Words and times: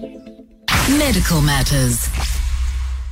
Medical 0.00 1.40
Matters. 1.42 2.08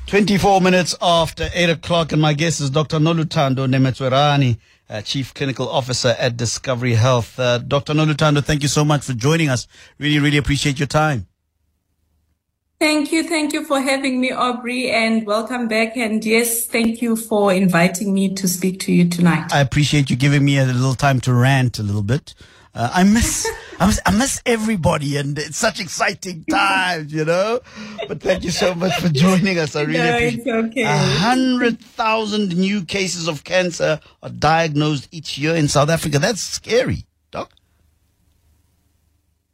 24 0.06 0.62
minutes 0.62 0.96
after 1.02 1.50
8 1.52 1.70
o'clock, 1.70 2.12
and 2.12 2.22
my 2.22 2.32
guest 2.32 2.60
is 2.60 2.70
Dr. 2.70 2.98
Noluthando 2.98 3.68
Nematswerani, 3.68 4.56
uh, 4.88 5.02
Chief 5.02 5.34
Clinical 5.34 5.68
Officer 5.68 6.16
at 6.18 6.36
Discovery 6.36 6.94
Health. 6.94 7.38
Uh, 7.38 7.58
Dr. 7.58 7.92
Nolutando, 7.92 8.42
thank 8.42 8.62
you 8.62 8.68
so 8.68 8.86
much 8.86 9.04
for 9.04 9.12
joining 9.12 9.50
us. 9.50 9.66
Really, 9.98 10.18
really 10.18 10.38
appreciate 10.38 10.78
your 10.78 10.86
time. 10.86 11.26
Thank 12.80 13.12
you. 13.12 13.28
Thank 13.28 13.52
you 13.52 13.64
for 13.64 13.80
having 13.80 14.20
me, 14.20 14.32
Aubrey, 14.32 14.90
and 14.90 15.26
welcome 15.26 15.68
back. 15.68 15.96
And 15.96 16.24
yes, 16.24 16.64
thank 16.64 17.02
you 17.02 17.16
for 17.16 17.52
inviting 17.52 18.14
me 18.14 18.32
to 18.34 18.48
speak 18.48 18.80
to 18.80 18.92
you 18.92 19.08
tonight. 19.08 19.52
I 19.52 19.60
appreciate 19.60 20.08
you 20.08 20.16
giving 20.16 20.44
me 20.44 20.58
a 20.58 20.64
little 20.64 20.94
time 20.94 21.20
to 21.22 21.34
rant 21.34 21.78
a 21.78 21.82
little 21.82 22.04
bit. 22.04 22.34
Uh, 22.78 22.88
I 22.94 23.02
miss, 23.02 23.44
I 23.80 23.86
miss, 23.88 24.00
I 24.06 24.10
miss 24.12 24.40
everybody, 24.46 25.16
and 25.16 25.36
it's 25.36 25.56
such 25.56 25.80
exciting 25.80 26.44
times, 26.48 27.12
you 27.12 27.24
know. 27.24 27.58
But 28.06 28.20
thank 28.20 28.44
you 28.44 28.52
so 28.52 28.72
much 28.72 28.94
for 29.00 29.08
joining 29.08 29.58
us. 29.58 29.74
I 29.74 29.80
really 29.80 29.98
No, 29.98 30.14
appreciate. 30.14 30.38
it's 30.38 30.46
okay. 30.46 30.82
A 30.84 30.96
hundred 30.96 31.80
thousand 31.80 32.56
new 32.56 32.84
cases 32.84 33.26
of 33.26 33.42
cancer 33.42 33.98
are 34.22 34.30
diagnosed 34.30 35.08
each 35.10 35.36
year 35.38 35.56
in 35.56 35.66
South 35.66 35.90
Africa. 35.90 36.20
That's 36.20 36.40
scary, 36.40 37.04
doc. 37.32 37.50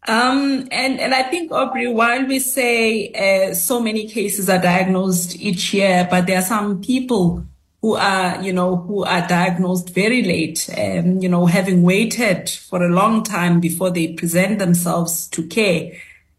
Um, 0.06 0.68
and, 0.70 1.00
and 1.00 1.14
I 1.14 1.22
think, 1.22 1.50
Aubrey, 1.50 1.90
while 1.90 2.26
we 2.26 2.40
say 2.40 3.10
uh, 3.48 3.54
so 3.54 3.80
many 3.80 4.06
cases 4.06 4.50
are 4.50 4.60
diagnosed 4.60 5.40
each 5.40 5.72
year, 5.72 6.06
but 6.10 6.26
there 6.26 6.40
are 6.40 6.42
some 6.42 6.82
people 6.82 7.46
who 7.84 7.96
are, 7.96 8.42
you 8.42 8.50
know, 8.50 8.76
who 8.76 9.04
are 9.04 9.28
diagnosed 9.28 9.90
very 9.90 10.22
late, 10.22 10.70
um, 10.78 11.18
you 11.18 11.28
know, 11.28 11.44
having 11.44 11.82
waited 11.82 12.48
for 12.48 12.82
a 12.82 12.88
long 12.88 13.22
time 13.22 13.60
before 13.60 13.90
they 13.90 14.14
present 14.14 14.58
themselves 14.58 15.28
to 15.28 15.46
care. 15.48 15.92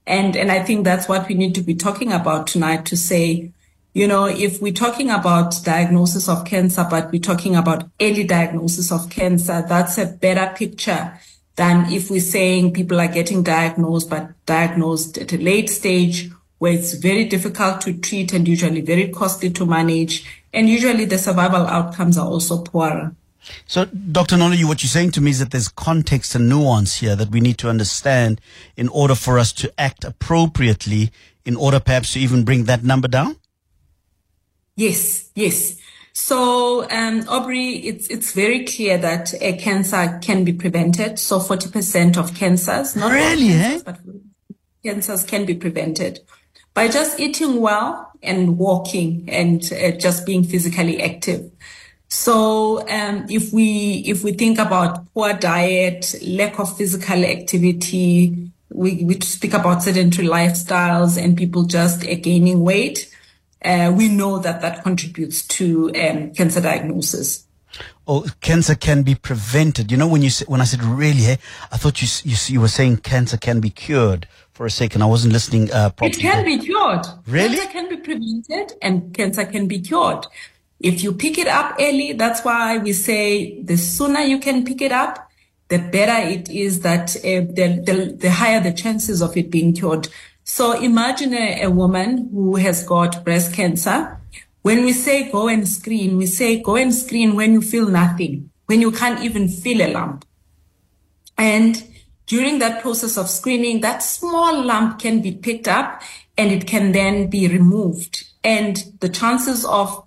And, 0.08 0.36
and 0.36 0.52
I 0.52 0.64
think 0.64 0.84
that's 0.84 1.08
what 1.08 1.28
we 1.28 1.36
need 1.36 1.54
to 1.54 1.62
be 1.62 1.76
talking 1.76 2.12
about 2.12 2.48
tonight 2.48 2.88
to 2.88 2.98
say, 2.98 3.52
you 3.94 4.08
know, 4.08 4.26
if 4.26 4.60
we're 4.60 4.74
talking 4.74 5.12
about 5.12 5.64
diagnosis 5.64 6.28
of 6.28 6.46
cancer, 6.46 6.88
but 6.90 7.12
we're 7.12 7.22
talking 7.22 7.56
about 7.56 7.92
early 8.02 8.24
diagnosis 8.24 8.92
of 8.92 9.12
cancer, 9.12 9.64
that's 9.70 10.00
a 10.00 10.08
better 10.08 10.52
picture 10.56 11.14
than 11.58 11.94
if 11.94 12.10
we're 12.10 12.22
saying 12.22 12.74
people 12.74 13.00
are 13.00 13.08
getting 13.08 13.44
diagnosed, 13.44 14.10
but 14.10 14.32
diagnosed 14.48 15.20
at 15.20 15.32
a 15.32 15.38
late 15.38 15.70
stage 15.70 16.32
where 16.66 16.74
it's 16.74 16.96
very 16.96 17.26
difficult 17.26 17.80
to 17.80 17.94
treat 17.94 18.34
and 18.34 18.48
usually 18.48 18.82
very 18.82 19.08
costly 19.10 19.52
to 19.52 19.68
manage. 19.68 20.26
And 20.52 20.68
usually 20.68 21.06
the 21.06 21.20
survival 21.20 21.68
outcomes 21.68 22.18
are 22.18 22.26
also 22.26 22.64
poorer. 22.64 23.16
So, 23.68 23.86
Dr. 23.86 24.36
Nolu, 24.36 24.66
what 24.66 24.82
you're 24.82 24.90
saying 24.90 25.12
to 25.12 25.22
me 25.22 25.30
is 25.30 25.38
that 25.38 25.52
there's 25.52 25.68
context 25.68 26.34
and 26.34 26.50
nuance 26.50 26.96
here 26.96 27.16
that 27.16 27.30
we 27.30 27.40
need 27.40 27.60
to 27.60 27.70
understand 27.70 28.42
in 28.76 28.88
order 28.88 29.14
for 29.14 29.38
us 29.38 29.54
to 29.54 29.72
act 29.80 30.04
appropriately, 30.04 31.12
in 31.46 31.56
order 31.56 31.80
perhaps 31.80 32.14
to 32.14 32.20
even 32.20 32.44
bring 32.44 32.64
that 32.64 32.84
number 32.84 33.08
down? 33.08 33.36
Yes, 34.76 35.30
yes. 35.36 35.78
So, 36.14 36.90
um, 36.90 37.26
Aubrey, 37.28 37.74
it's 37.74 38.08
it's 38.08 38.32
very 38.32 38.66
clear 38.66 38.98
that 38.98 39.36
a 39.40 39.54
cancer 39.58 40.18
can 40.24 40.44
be 40.44 40.54
prevented. 40.54 41.20
So, 41.20 41.40
forty 41.40 41.70
percent 41.70 42.18
of 42.18 42.34
cancers, 42.34 42.96
not 42.96 43.12
all 43.12 43.18
Really, 43.18 43.50
cancers, 43.50 43.82
eh? 43.82 43.84
but 43.86 44.00
cancers 44.84 45.24
can 45.24 45.46
be 45.46 45.54
prevented 45.54 46.22
by 46.76 46.88
just 46.88 47.20
eating 47.20 47.60
well 47.60 48.12
and 48.22 48.60
walking 48.60 49.28
and 49.28 49.74
uh, 49.74 49.92
just 49.98 50.28
being 50.28 50.44
physically 50.44 51.02
active. 51.02 51.52
So, 52.08 52.88
um, 52.88 53.26
if 53.28 53.52
we 53.52 54.04
if 54.06 54.24
we 54.24 54.34
think 54.34 54.60
about 54.60 55.12
poor 55.16 55.34
diet, 55.34 56.14
lack 56.22 56.60
of 56.60 56.78
physical 56.78 57.26
activity, 57.26 58.52
we 58.70 59.04
we 59.04 59.20
speak 59.22 59.56
about 59.56 59.82
sedentary 59.82 60.28
lifestyles 60.28 61.18
and 61.22 61.36
people 61.36 61.64
just 61.64 62.04
uh, 62.04 62.14
gaining 62.14 62.62
weight 62.62 63.10
uh, 63.66 63.92
we 63.96 64.08
know 64.08 64.38
that 64.40 64.62
that 64.62 64.84
contributes 64.84 65.46
to 65.48 65.92
um, 65.96 66.32
cancer 66.34 66.62
diagnosis. 66.62 67.48
Oh, 68.08 68.26
cancer 68.42 68.76
can 68.76 69.02
be 69.02 69.16
prevented. 69.16 69.92
You 69.92 69.98
know, 69.98 70.08
when 70.08 70.22
you 70.22 70.30
when 70.48 70.62
I 70.62 70.66
said 70.66 70.84
really, 70.84 71.26
eh, 71.26 71.38
I 71.72 71.78
thought 71.78 72.02
you, 72.02 72.08
you 72.24 72.38
you 72.48 72.62
were 72.62 72.68
saying 72.68 72.98
cancer 72.98 73.38
can 73.38 73.60
be 73.60 73.70
cured 73.70 74.28
for 74.54 74.66
a 74.66 74.72
second. 74.72 75.02
I 75.02 75.06
wasn't 75.06 75.34
listening 75.34 75.72
uh, 75.72 75.92
It 76.02 76.18
can 76.18 76.46
be 76.46 76.58
cured. 76.58 77.06
Really? 77.28 77.58
Cancer 77.58 77.72
can 77.72 77.90
be 77.90 77.98
prevented 77.98 78.78
and 78.82 79.14
cancer 79.14 79.46
can 79.46 79.68
be 79.68 79.80
cured. 79.80 80.28
If 80.80 81.04
you 81.04 81.14
pick 81.14 81.38
it 81.38 81.48
up 81.48 81.76
early, 81.80 82.14
that's 82.14 82.44
why 82.46 82.78
we 82.78 82.94
say 82.94 83.62
the 83.62 83.78
sooner 83.78 84.22
you 84.22 84.40
can 84.40 84.64
pick 84.64 84.82
it 84.82 84.92
up, 84.92 85.30
the 85.70 85.80
better 85.80 86.28
it 86.30 86.50
is 86.50 86.82
that 86.82 87.16
uh, 87.18 87.52
the, 87.54 87.82
the, 87.86 88.16
the 88.18 88.32
higher 88.32 88.60
the 88.62 88.72
chances 88.72 89.22
of 89.22 89.36
it 89.36 89.50
being 89.50 89.74
cured. 89.74 90.08
So 90.44 90.74
imagine 90.80 91.34
a, 91.34 91.64
a 91.64 91.72
woman 91.72 92.30
who 92.32 92.56
has 92.58 92.84
got 92.84 93.26
breast 93.26 93.54
cancer. 93.54 94.20
When 94.66 94.84
we 94.84 94.94
say 94.94 95.30
go 95.30 95.48
and 95.48 95.70
screen, 95.70 96.18
we 96.18 96.26
say 96.26 96.60
go 96.60 96.76
and 96.76 96.92
screen 96.92 97.36
when 97.36 97.54
you 97.54 97.62
feel 97.62 97.88
nothing, 97.88 98.50
when 98.66 98.82
you 98.82 98.92
can't 98.92 99.24
even 99.24 99.48
feel 99.48 99.80
a 99.80 99.94
lump. 99.94 100.26
And 101.38 101.88
during 102.26 102.58
that 102.58 102.82
process 102.82 103.16
of 103.16 103.30
screening, 103.30 103.82
that 103.82 104.02
small 104.02 104.64
lump 104.64 104.98
can 104.98 105.22
be 105.22 105.34
picked 105.34 105.68
up 105.68 106.02
and 106.36 106.52
it 106.52 106.66
can 106.66 106.94
then 106.94 107.30
be 107.30 107.48
removed. 107.48 108.24
And 108.44 108.84
the 109.02 109.08
chances 109.08 109.66
of 109.66 110.04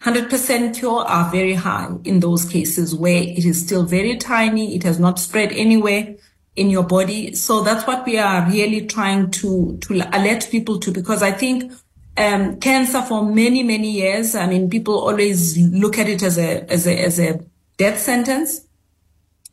100% 0.00 0.78
cure 0.78 1.02
are 1.02 1.30
very 1.30 1.52
high 1.52 1.90
in 2.04 2.20
those 2.20 2.46
cases 2.46 2.94
where 2.94 3.22
it 3.22 3.44
is 3.44 3.60
still 3.60 3.84
very 3.84 4.16
tiny, 4.16 4.74
it 4.74 4.82
has 4.84 4.98
not 4.98 5.18
spread 5.18 5.52
anywhere 5.52 6.16
in 6.56 6.70
your 6.70 6.84
body. 6.84 7.34
So 7.34 7.62
that's 7.62 7.86
what 7.86 8.06
we 8.06 8.16
are 8.16 8.48
really 8.48 8.86
trying 8.86 9.30
to, 9.32 9.76
to 9.82 10.08
alert 10.16 10.48
people 10.50 10.80
to 10.80 10.90
because 10.90 11.22
I 11.22 11.32
think 11.32 11.70
um, 12.16 12.60
cancer 12.60 13.02
for 13.02 13.24
many, 13.24 13.62
many 13.62 13.90
years, 13.90 14.34
I 14.34 14.46
mean, 14.46 14.70
people 14.70 14.94
always 14.98 15.58
look 15.58 15.98
at 15.98 16.08
it 16.08 16.22
as 16.22 16.38
a, 16.38 16.70
as 16.70 16.86
a, 16.86 16.98
as 16.98 17.18
a 17.18 17.40
death 17.76 17.98
sentence. 17.98 18.66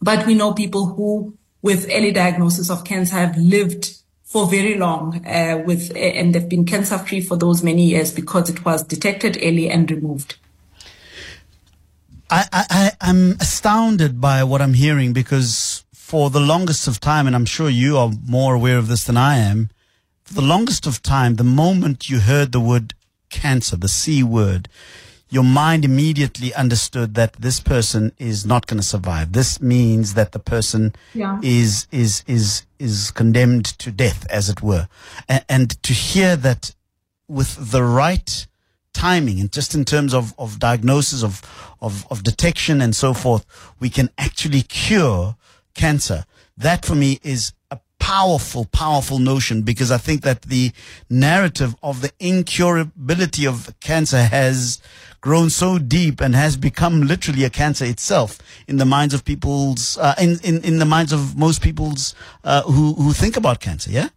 But 0.01 0.25
we 0.25 0.35
know 0.35 0.53
people 0.53 0.87
who, 0.87 1.37
with 1.61 1.89
early 1.91 2.11
diagnosis 2.11 2.69
of 2.69 2.83
cancer, 2.83 3.15
have 3.15 3.37
lived 3.37 3.97
for 4.23 4.47
very 4.47 4.77
long, 4.77 5.25
uh, 5.25 5.61
with 5.65 5.91
and 5.93 6.33
they've 6.33 6.47
been 6.47 6.65
cancer 6.65 6.97
free 6.97 7.19
for 7.19 7.35
those 7.35 7.63
many 7.63 7.83
years 7.83 8.13
because 8.13 8.49
it 8.49 8.63
was 8.63 8.81
detected 8.81 9.37
early 9.43 9.69
and 9.69 9.91
removed. 9.91 10.37
I, 12.29 12.47
I, 12.53 12.91
I'm 13.01 13.31
astounded 13.41 14.21
by 14.21 14.45
what 14.45 14.61
I'm 14.61 14.73
hearing 14.73 15.11
because 15.11 15.83
for 15.91 16.29
the 16.29 16.39
longest 16.39 16.87
of 16.87 17.01
time, 17.01 17.27
and 17.27 17.35
I'm 17.35 17.45
sure 17.45 17.69
you 17.69 17.97
are 17.97 18.11
more 18.25 18.55
aware 18.55 18.77
of 18.77 18.87
this 18.87 19.03
than 19.03 19.17
I 19.17 19.35
am, 19.37 19.69
for 20.31 20.39
the 20.41 20.47
longest 20.47 20.87
of 20.87 21.01
time, 21.03 21.35
the 21.35 21.43
moment 21.43 22.09
you 22.09 22.19
heard 22.21 22.51
the 22.53 22.59
word 22.61 22.93
cancer, 23.29 23.75
the 23.75 23.89
C 23.89 24.23
word, 24.23 24.69
your 25.29 25.43
mind 25.43 25.83
immediately 25.83 26.53
understood 26.53 27.15
that 27.15 27.33
this 27.33 27.59
person 27.59 28.13
is 28.17 28.45
not 28.45 28.65
going 28.67 28.79
to 28.79 28.85
survive. 28.85 29.33
This 29.33 29.61
means 29.61 30.13
that 30.13 30.31
the 30.31 30.39
person 30.39 30.93
Yeah. 31.13 31.37
is 31.43 31.87
is 31.91 32.23
is 32.27 32.63
is 32.79 33.11
condemned 33.11 33.65
to 33.79 33.91
death, 33.91 34.25
as 34.29 34.49
it 34.49 34.61
were. 34.61 34.87
And, 35.27 35.43
and 35.49 35.83
to 35.83 35.93
hear 35.93 36.35
that 36.37 36.73
with 37.27 37.71
the 37.71 37.83
right 37.83 38.47
timing 38.93 39.39
and 39.39 39.51
just 39.51 39.73
in 39.75 39.85
terms 39.85 40.13
of, 40.13 40.33
of 40.37 40.59
diagnosis 40.59 41.23
of, 41.23 41.41
of 41.81 42.05
of 42.09 42.23
detection 42.23 42.81
and 42.81 42.95
so 42.95 43.13
forth, 43.13 43.45
we 43.81 43.89
can 43.89 44.09
actually 44.17 44.61
cure 44.63 45.35
cancer. 45.73 46.23
That 46.57 46.85
for 46.85 46.95
me 46.95 47.19
is 47.23 47.51
powerful, 48.01 48.65
powerful 48.65 49.19
notion 49.19 49.61
because 49.61 49.91
I 49.91 49.99
think 49.99 50.23
that 50.23 50.41
the 50.41 50.71
narrative 51.09 51.75
of 51.83 52.01
the 52.01 52.09
incurability 52.19 53.47
of 53.47 53.79
cancer 53.79 54.23
has 54.23 54.81
grown 55.21 55.51
so 55.51 55.77
deep 55.77 56.19
and 56.19 56.33
has 56.33 56.57
become 56.57 57.03
literally 57.03 57.43
a 57.43 57.49
cancer 57.49 57.85
itself 57.85 58.39
in 58.67 58.77
the 58.77 58.85
minds 58.85 59.13
of 59.13 59.23
people's, 59.23 59.99
uh, 59.99 60.15
in, 60.19 60.39
in, 60.43 60.63
in 60.63 60.79
the 60.79 60.85
minds 60.85 61.13
of 61.13 61.37
most 61.37 61.61
people's, 61.61 62.15
uh, 62.43 62.63
who, 62.63 62.95
who 62.95 63.13
think 63.13 63.37
about 63.37 63.59
cancer. 63.59 63.91
Yeah. 63.91 64.09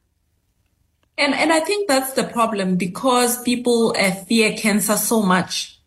And 1.17 1.33
and 1.33 1.53
I 1.53 1.61
think 1.61 1.87
that's 1.87 2.15
the 2.15 2.25
problem 2.25 2.77
because 2.77 3.41
people 3.45 3.95
uh, 3.97 4.11
fear 4.11 4.57
cancer 4.57 4.97
so 4.97 5.23
much. 5.23 5.79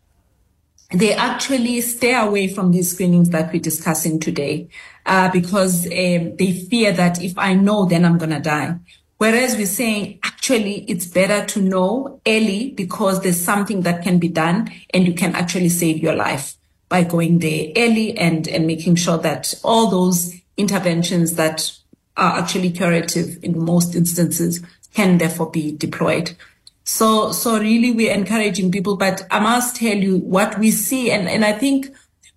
They 0.93 1.13
actually 1.13 1.81
stay 1.81 2.15
away 2.15 2.47
from 2.47 2.71
these 2.71 2.93
screenings 2.93 3.31
that 3.31 3.51
we're 3.51 3.61
discussing 3.61 4.21
today 4.21 4.69
uh, 5.07 5.31
because 5.31 5.85
um, 5.85 6.35
they 6.35 6.65
fear 6.69 6.91
that 6.91 7.23
if 7.23 7.37
I 7.37 7.55
know, 7.55 7.85
then 7.85 8.05
I'm 8.05 8.17
gonna 8.17 8.41
die. 8.41 8.75
Whereas 9.17 9.55
we're 9.55 9.65
saying 9.65 10.19
actually 10.23 10.85
it's 10.87 11.07
better 11.07 11.45
to 11.47 11.61
know 11.61 12.21
early 12.27 12.71
because 12.71 13.21
there's 13.21 13.39
something 13.39 13.81
that 13.81 14.03
can 14.03 14.19
be 14.19 14.27
done 14.27 14.71
and 14.93 15.07
you 15.07 15.13
can 15.13 15.33
actually 15.33 15.69
save 15.69 15.97
your 15.97 16.13
life 16.13 16.55
by 16.89 17.03
going 17.03 17.39
there 17.39 17.71
early 17.75 18.15
and, 18.17 18.47
and 18.47 18.67
making 18.67 18.95
sure 18.95 19.17
that 19.17 19.53
all 19.63 19.89
those 19.89 20.35
interventions 20.55 21.33
that 21.33 21.71
are 22.15 22.39
actually 22.39 22.71
curative 22.71 23.43
in 23.43 23.57
most 23.63 23.95
instances 23.95 24.61
can 24.93 25.17
therefore 25.17 25.49
be 25.49 25.71
deployed. 25.71 26.35
So, 26.83 27.31
so 27.31 27.59
really 27.59 27.91
we're 27.91 28.13
encouraging 28.13 28.71
people, 28.71 28.97
but 28.97 29.23
I 29.29 29.39
must 29.39 29.75
tell 29.75 29.97
you 29.97 30.17
what 30.17 30.57
we 30.57 30.71
see. 30.71 31.11
And, 31.11 31.27
and 31.27 31.43
I 31.43 31.53
think 31.53 31.87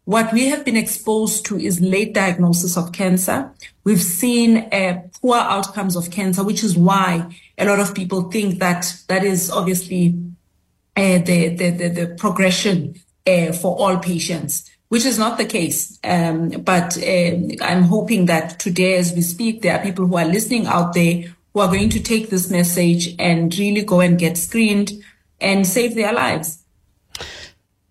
what 0.05 0.33
we 0.33 0.47
have 0.47 0.65
been 0.65 0.77
exposed 0.77 1.47
to 1.47 1.59
is 1.59 1.81
late 1.81 2.15
diagnosis 2.15 2.77
of 2.77 2.93
cancer 2.93 3.53
we've 3.85 4.03
seen 4.03 4.59
uh, 4.73 5.03
poor 5.21 5.37
outcomes 5.37 5.97
of 5.97 6.11
cancer, 6.11 6.45
which 6.45 6.63
is 6.63 6.77
why 6.77 7.29
a 7.59 7.65
lot 7.65 7.81
of 7.81 7.95
people 7.95 8.31
think 8.31 8.59
that 8.59 8.95
that 9.09 9.25
is 9.25 9.51
obviously 9.51 10.15
uh, 10.97 11.19
the, 11.19 11.49
the, 11.49 11.71
the, 11.71 11.89
the, 11.89 12.15
progression 12.19 12.95
uh, 13.27 13.53
for 13.53 13.77
all 13.79 13.99
patients, 13.99 14.71
which 14.89 15.05
is 15.05 15.19
not 15.19 15.39
the 15.39 15.45
case. 15.45 15.99
Um, 16.05 16.51
but 16.51 16.97
um, 16.99 17.51
I'm 17.63 17.83
hoping 17.83 18.27
that 18.27 18.59
today, 18.59 18.97
as 18.97 19.13
we 19.13 19.23
speak, 19.23 19.63
there 19.63 19.77
are 19.77 19.83
people 19.83 20.07
who 20.07 20.17
are 20.17 20.25
listening 20.25 20.67
out 20.67 20.95
there 20.95 21.35
who 21.53 21.61
are 21.61 21.69
going 21.69 21.91
to 21.91 22.01
take 22.01 22.31
this 22.31 22.51
message 22.51 23.15
and 23.19 23.57
really 23.59 23.83
go 23.83 24.01
and 24.01 24.19
get 24.19 24.37
screened 24.37 24.93
and 25.41 25.67
save 25.67 25.95
their 25.95 26.13
lives. 26.13 26.63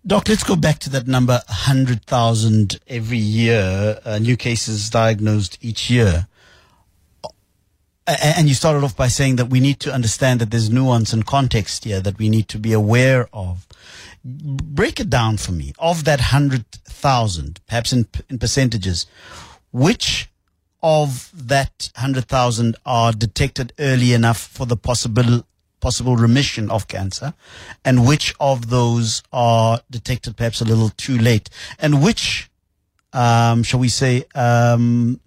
Doc, 0.06 0.30
let's 0.30 0.44
go 0.44 0.56
back 0.56 0.78
to 0.78 0.88
that 0.90 1.06
number 1.06 1.42
100,000 1.48 2.80
every 2.88 3.18
year, 3.18 4.00
uh, 4.02 4.18
new 4.18 4.34
cases 4.34 4.88
diagnosed 4.88 5.58
each 5.60 5.90
year. 5.90 6.26
And 8.06 8.48
you 8.48 8.54
started 8.54 8.82
off 8.82 8.96
by 8.96 9.08
saying 9.08 9.36
that 9.36 9.50
we 9.50 9.60
need 9.60 9.78
to 9.80 9.92
understand 9.92 10.40
that 10.40 10.50
there's 10.50 10.70
nuance 10.70 11.12
and 11.12 11.26
context 11.26 11.84
here 11.84 12.00
that 12.00 12.18
we 12.18 12.30
need 12.30 12.48
to 12.48 12.58
be 12.58 12.72
aware 12.72 13.28
of. 13.34 13.66
Break 14.24 15.00
it 15.00 15.10
down 15.10 15.36
for 15.36 15.52
me. 15.52 15.74
Of 15.78 16.04
that 16.04 16.18
100,000, 16.18 17.60
perhaps 17.66 17.92
in, 17.92 18.06
in 18.30 18.38
percentages, 18.38 19.04
which 19.70 20.30
of 20.82 21.30
that 21.34 21.90
100,000 21.96 22.74
are 22.86 23.12
detected 23.12 23.74
early 23.78 24.14
enough 24.14 24.38
for 24.38 24.64
the 24.64 24.78
possible 24.78 25.44
possible 25.80 26.16
remission 26.16 26.70
of 26.70 26.88
cancer 26.88 27.34
and 27.84 28.06
which 28.06 28.34
of 28.38 28.70
those 28.70 29.22
are 29.32 29.80
detected 29.90 30.36
perhaps 30.36 30.60
a 30.60 30.64
little 30.64 30.90
too 30.90 31.18
late 31.18 31.48
and 31.78 32.02
which 32.02 32.50
um, 33.12 33.62
shall 33.62 33.80
we 33.80 33.88
say 33.88 34.24
um, 34.34 35.20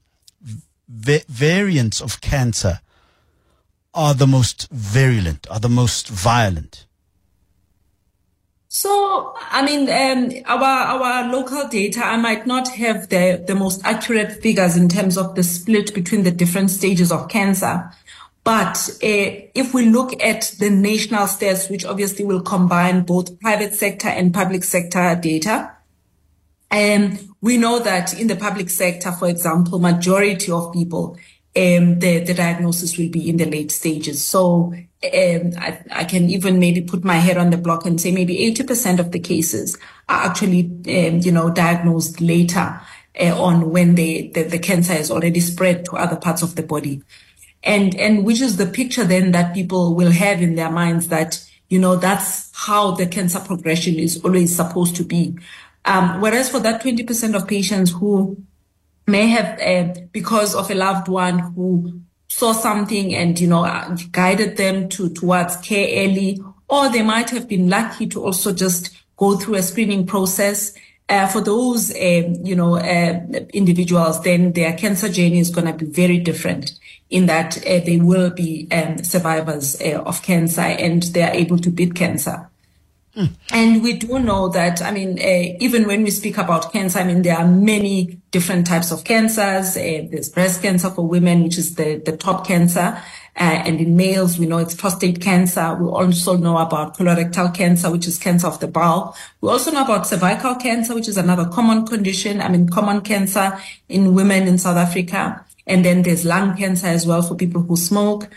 va- 0.88 1.26
variants 1.28 2.02
of 2.02 2.22
cancer 2.22 2.80
are 3.94 4.14
the 4.14 4.28
most 4.28 4.70
virulent 4.72 5.48
are 5.50 5.60
the 5.60 5.70
most 5.70 6.08
violent 6.08 6.86
so, 8.76 9.36
I 9.52 9.64
mean, 9.64 9.88
um, 9.88 10.32
our 10.48 10.64
our 10.64 11.32
local 11.32 11.68
data, 11.68 12.04
I 12.04 12.18
might 12.18 12.48
not 12.48 12.70
have 12.70 13.08
the, 13.10 13.44
the 13.46 13.54
most 13.54 13.86
accurate 13.86 14.42
figures 14.42 14.76
in 14.76 14.90
terms 14.90 15.16
of 15.16 15.36
the 15.36 15.44
split 15.44 15.94
between 15.94 16.24
the 16.24 16.32
different 16.32 16.72
stages 16.72 17.12
of 17.12 17.30
cancer. 17.30 17.92
But 18.44 18.90
uh, 18.96 19.48
if 19.56 19.74
we 19.74 19.86
look 19.86 20.22
at 20.22 20.54
the 20.60 20.70
national 20.70 21.28
stats, 21.28 21.72
which 21.72 21.86
obviously 21.86 22.26
will 22.26 22.42
combine 22.42 23.04
both 23.04 23.40
private 23.40 23.74
sector 23.74 24.10
and 24.10 24.34
public 24.34 24.64
sector 24.66 25.16
data, 25.16 25.72
um, 26.70 27.18
we 27.40 27.58
know 27.58 27.80
that 27.80 28.20
in 28.20 28.28
the 28.28 28.36
public 28.36 28.70
sector, 28.70 29.12
for 29.12 29.30
example, 29.30 29.80
majority 29.80 30.52
of 30.52 30.74
people, 30.74 31.18
um, 31.56 32.00
the, 32.00 32.20
the 32.20 32.34
diagnosis 32.34 32.98
will 32.98 33.10
be 33.10 33.30
in 33.30 33.38
the 33.38 33.46
late 33.46 33.72
stages. 33.72 34.24
So 34.24 34.74
um, 34.74 35.52
I, 35.58 35.80
I, 35.92 36.04
can 36.04 36.30
even 36.32 36.60
maybe 36.60 36.82
put 36.82 37.04
my 37.04 37.18
head 37.18 37.38
on 37.38 37.52
the 37.52 37.58
block 37.58 37.86
and 37.86 38.02
say 38.02 38.12
maybe 38.12 38.38
80% 38.54 39.00
of 39.00 39.12
the 39.12 39.20
cases 39.20 39.78
are 40.10 40.26
actually, 40.26 40.62
um, 40.88 41.20
you 41.20 41.32
know, 41.32 41.52
diagnosed 41.52 42.20
later 42.22 42.82
uh, 43.22 43.40
on 43.40 43.70
when 43.70 43.94
they, 43.94 44.30
the, 44.30 44.44
the 44.44 44.58
cancer 44.58 44.94
has 44.94 45.12
already 45.12 45.42
spread 45.42 45.86
to 45.86 45.98
other 45.98 46.16
parts 46.16 46.42
of 46.42 46.56
the 46.56 46.64
body. 46.64 47.04
And, 47.64 47.96
and 47.96 48.26
which 48.26 48.42
is 48.42 48.58
the 48.58 48.66
picture 48.66 49.06
then 49.06 49.32
that 49.32 49.54
people 49.54 49.96
will 49.96 50.12
have 50.12 50.42
in 50.42 50.56
their 50.56 50.70
minds 50.70 51.08
that, 51.08 51.44
you 51.70 51.80
know, 51.80 51.96
that's 51.96 52.52
how 52.54 52.92
the 52.92 53.08
cancer 53.08 53.40
progression 53.40 53.96
is 53.96 54.24
always 54.24 54.56
supposed 54.56 54.96
to 54.98 55.04
be. 55.04 55.36
Um, 55.86 56.22
whereas 56.22 56.50
for 56.50 56.60
that 56.60 56.82
20% 56.82 57.36
of 57.36 57.48
patients 57.48 57.92
who 57.92 58.38
may 59.08 59.28
have, 59.28 59.60
uh, 59.60 60.02
because 60.12 60.56
of 60.56 60.70
a 60.72 60.76
loved 60.76 61.08
one 61.08 61.40
who 61.40 62.02
saw 62.30 62.52
something 62.52 63.14
and, 63.16 63.40
you 63.40 63.48
know, 63.48 63.66
uh, 63.66 63.96
guided 64.12 64.58
them 64.58 64.90
to, 64.90 65.10
towards 65.10 65.58
care 65.58 66.06
early, 66.06 66.42
or 66.68 66.90
they 66.90 67.04
might 67.04 67.30
have 67.30 67.48
been 67.48 67.70
lucky 67.70 68.08
to 68.08 68.24
also 68.24 68.54
just 68.54 68.96
go 69.18 69.38
through 69.38 69.56
a 69.56 69.62
screening 69.62 70.06
process. 70.06 70.74
Uh, 71.14 71.28
for 71.28 71.42
those, 71.42 71.92
um, 71.92 72.34
you 72.44 72.56
know, 72.56 72.76
uh, 72.76 73.22
individuals, 73.54 74.20
then 74.24 74.52
their 74.54 74.74
cancer 74.74 75.08
journey 75.08 75.38
is 75.38 75.52
going 75.52 75.68
to 75.68 75.74
be 75.74 75.86
very 75.86 76.18
different 76.18 76.72
in 77.12 77.28
that 77.28 77.56
uh, 77.68 77.80
they 77.86 77.98
will 77.98 78.32
be 78.32 78.68
um, 78.72 78.98
survivors 79.04 79.80
uh, 79.80 80.02
of 80.08 80.24
cancer 80.24 80.62
and 80.62 81.04
they 81.14 81.22
are 81.22 81.36
able 81.36 81.60
to 81.60 81.70
beat 81.70 81.94
cancer. 81.94 82.50
Mm. 83.16 83.30
And 83.52 83.84
we 83.84 83.94
do 83.94 84.18
know 84.18 84.50
that, 84.50 84.82
I 84.82 84.90
mean, 84.90 85.20
uh, 85.20 85.56
even 85.60 85.86
when 85.86 86.02
we 86.02 86.10
speak 86.10 86.40
about 86.40 86.74
cancer, 86.74 86.98
I 86.98 87.04
mean, 87.04 87.22
there 87.22 87.38
are 87.38 87.48
many 87.48 88.18
different 88.32 88.66
types 88.66 88.92
of 88.92 89.04
cancers. 89.04 89.78
Uh, 89.78 90.08
there's 90.10 90.30
breast 90.30 90.64
cancer 90.64 90.90
for 90.90 91.06
women, 91.06 91.44
which 91.44 91.60
is 91.60 91.76
the, 91.76 92.02
the 92.04 92.18
top 92.18 92.48
cancer. 92.48 93.00
Uh, 93.36 93.64
and 93.66 93.80
in 93.80 93.96
males, 93.96 94.38
we 94.38 94.46
know 94.46 94.60
it's 94.60 94.76
prostate 94.76 95.20
cancer. 95.20 95.76
We 95.76 95.88
also 95.88 96.38
know 96.38 96.58
about 96.60 96.96
colorectal 96.96 97.54
cancer, 97.54 97.90
which 97.90 98.08
is 98.08 98.20
cancer 98.20 98.46
of 98.46 98.60
the 98.60 98.68
bowel. 98.68 99.16
We 99.42 99.50
also 99.50 99.72
know 99.72 99.84
about 99.84 100.06
cervical 100.06 100.56
cancer, 100.56 100.94
which 100.94 101.08
is 101.08 101.18
another 101.18 101.46
common 101.46 101.88
condition. 101.88 102.42
I 102.42 102.50
mean, 102.50 102.70
common 102.70 103.02
cancer 103.02 103.58
in 103.90 104.14
women 104.14 104.48
in 104.48 104.60
South 104.60 104.78
Africa. 104.78 105.44
And 105.66 105.84
then 105.84 106.04
there's 106.04 106.26
lung 106.26 106.56
cancer 106.56 106.88
as 106.88 107.08
well 107.08 107.24
for 107.24 107.36
people 107.36 107.64
who 107.64 107.76
smoke. 107.76 108.30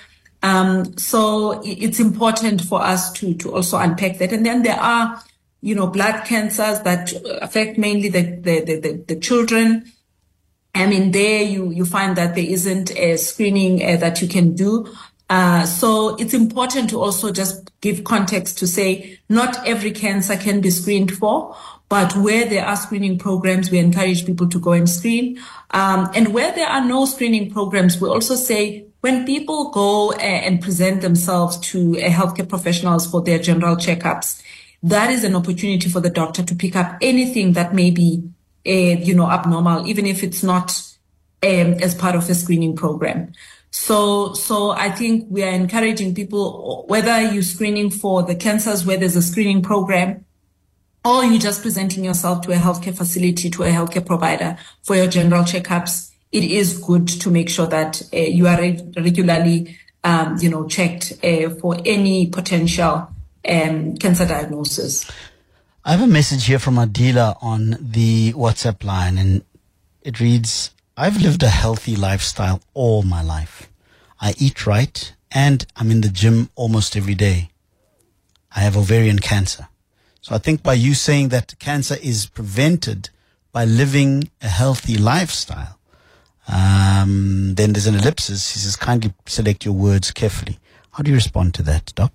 Um, 0.43 0.97
so 0.97 1.61
it's 1.65 2.01
important 2.01 2.63
for 2.63 2.81
us 2.81 3.13
to, 3.15 3.35
to 3.35 3.55
also 3.55 3.77
unpack 3.79 4.19
that. 4.19 4.33
And 4.33 4.47
then 4.47 4.63
there 4.63 4.81
are, 4.81 5.23
you 5.61 5.75
know, 5.75 5.89
blood 5.89 6.25
cancers 6.25 6.81
that 6.81 7.13
affect 7.43 7.77
mainly 7.77 8.09
the, 8.09 8.23
the, 8.23 8.61
the, 8.61 9.05
the 9.09 9.17
children. 9.21 9.93
I 10.77 10.87
mean, 10.87 11.11
there 11.11 11.43
you, 11.43 11.71
you 11.71 11.85
find 11.85 12.17
that 12.17 12.35
there 12.35 12.45
isn't 12.45 12.91
a 12.97 13.17
screening 13.17 13.85
uh, 13.85 13.97
that 13.97 14.21
you 14.23 14.29
can 14.29 14.55
do. 14.55 14.93
Uh, 15.29 15.67
so 15.67 16.15
it's 16.17 16.35
important 16.35 16.91
to 16.91 17.01
also 17.01 17.33
just 17.33 17.73
give 17.81 18.05
context 18.05 18.59
to 18.59 18.67
say 18.67 19.19
not 19.29 19.67
every 19.67 19.91
cancer 19.91 20.37
can 20.37 20.61
be 20.61 20.71
screened 20.71 21.13
for, 21.13 21.57
but 21.89 22.17
where 22.17 22.49
there 22.49 22.65
are 22.65 22.77
screening 22.77 23.19
programs, 23.19 23.71
we 23.71 23.79
encourage 23.79 24.27
people 24.27 24.49
to 24.49 24.59
go 24.59 24.73
and 24.73 24.89
screen. 24.89 25.39
Um, 25.71 26.11
and 26.15 26.33
where 26.33 26.53
there 26.53 26.69
are 26.69 26.85
no 26.85 27.07
screening 27.07 27.51
programs, 27.51 28.01
we 28.01 28.09
also 28.09 28.35
say 28.35 28.87
when 29.01 29.25
people 29.25 29.71
go 29.71 30.13
and 30.13 30.61
present 30.61 31.01
themselves 31.01 31.59
to 31.59 31.93
healthcare 31.93 32.49
professionals 32.49 33.07
for 33.07 33.23
their 33.23 33.39
general 33.39 33.77
checkups, 33.77 34.43
that 34.83 35.11
is 35.11 35.25
an 35.25 35.35
opportunity 35.35 35.89
for 35.89 36.01
the 36.01 36.11
doctor 36.11 36.43
to 36.43 36.55
pick 36.55 36.77
up 36.77 36.97
anything 37.01 37.53
that 37.53 37.75
may 37.75 37.91
be, 37.91 38.23
uh, 38.23 38.36
you 38.73 39.15
know, 39.15 39.31
abnormal, 39.31 39.87
even 39.87 40.07
if 40.07 40.23
it's 40.23 40.43
not 40.43 40.83
um, 41.43 41.75
as 41.75 41.95
part 41.95 42.15
of 42.15 42.29
a 42.29 42.35
screening 42.35 42.77
program. 42.77 43.33
So, 43.71 44.33
so 44.35 44.71
I 44.71 44.91
think 44.91 45.27
we 45.29 45.43
are 45.43 45.51
encouraging 45.51 46.15
people, 46.15 46.85
whether 46.89 47.21
you're 47.21 47.43
screening 47.43 47.91
for 47.91 48.23
the 48.23 48.35
cancers 48.35 48.87
where 48.87 48.97
there's 48.97 49.17
a 49.17 49.23
screening 49.23 49.63
program, 49.63 50.25
or 51.05 51.25
you're 51.25 51.39
just 51.39 51.63
presenting 51.63 52.05
yourself 52.05 52.41
to 52.43 52.53
a 52.53 52.57
healthcare 52.57 52.97
facility, 52.97 53.51
to 53.51 53.63
a 53.65 53.69
healthcare 53.69 54.05
provider 54.05 54.57
for 54.83 54.97
your 54.97 55.07
general 55.07 55.45
checkups 55.45 56.11
it 56.33 56.45
is 56.45 56.79
good 56.79 57.09
to 57.09 57.31
make 57.31 57.49
sure 57.49 57.67
that 57.67 58.03
uh, 58.13 58.17
you 58.19 58.47
are 58.47 58.61
re- 58.61 58.93
regularly, 58.97 59.79
um, 60.05 60.37
you 60.41 60.51
know, 60.51 60.67
checked 60.67 61.13
uh, 61.25 61.51
for 61.51 61.77
any 61.85 62.27
potential 62.27 63.09
um, 63.49 63.97
cancer 63.97 64.27
diagnosis. 64.27 65.11
I 65.89 65.93
have 65.93 66.03
a 66.03 66.09
message 66.09 66.47
here 66.47 66.59
from 66.59 66.75
Adila 66.75 67.37
on 67.41 67.77
the 67.81 68.33
WhatsApp 68.33 68.83
line, 68.83 69.19
and 69.19 69.45
it 70.03 70.19
reads 70.19 70.75
I've 70.97 71.23
lived 71.23 71.45
a 71.45 71.49
healthy 71.49 71.95
lifestyle 71.95 72.61
all 72.75 73.05
my 73.05 73.23
life. 73.23 73.71
I 74.21 74.35
eat 74.37 74.67
right, 74.67 75.15
and 75.31 75.65
I'm 75.77 75.93
in 75.93 76.01
the 76.01 76.09
gym 76.09 76.51
almost 76.57 76.97
every 76.97 77.15
day. 77.15 77.51
I 78.51 78.63
have 78.63 78.77
ovarian 78.77 79.21
cancer. 79.21 79.69
So 80.23 80.35
I 80.35 80.39
think 80.39 80.61
by 80.61 80.75
you 80.75 80.93
saying 80.93 81.29
that 81.29 81.57
cancer 81.61 81.97
is 82.03 82.27
prevented 82.27 83.11
by 83.53 83.65
living 83.65 84.29
a 84.43 84.49
healthy 84.49 84.99
lifestyle, 84.99 85.79
um, 86.49 87.55
then 87.55 87.75
there's 87.75 87.87
an 87.87 87.95
ellipsis. 87.95 88.55
He 88.55 88.59
says, 88.59 88.75
kindly 88.75 89.15
select 89.27 89.65
your 89.65 89.75
words 89.75 90.11
carefully. 90.11 90.59
How 90.91 91.05
do 91.05 91.13
you 91.13 91.17
respond 91.17 91.55
to 91.55 91.63
that, 91.63 91.93
Doc? 91.95 92.13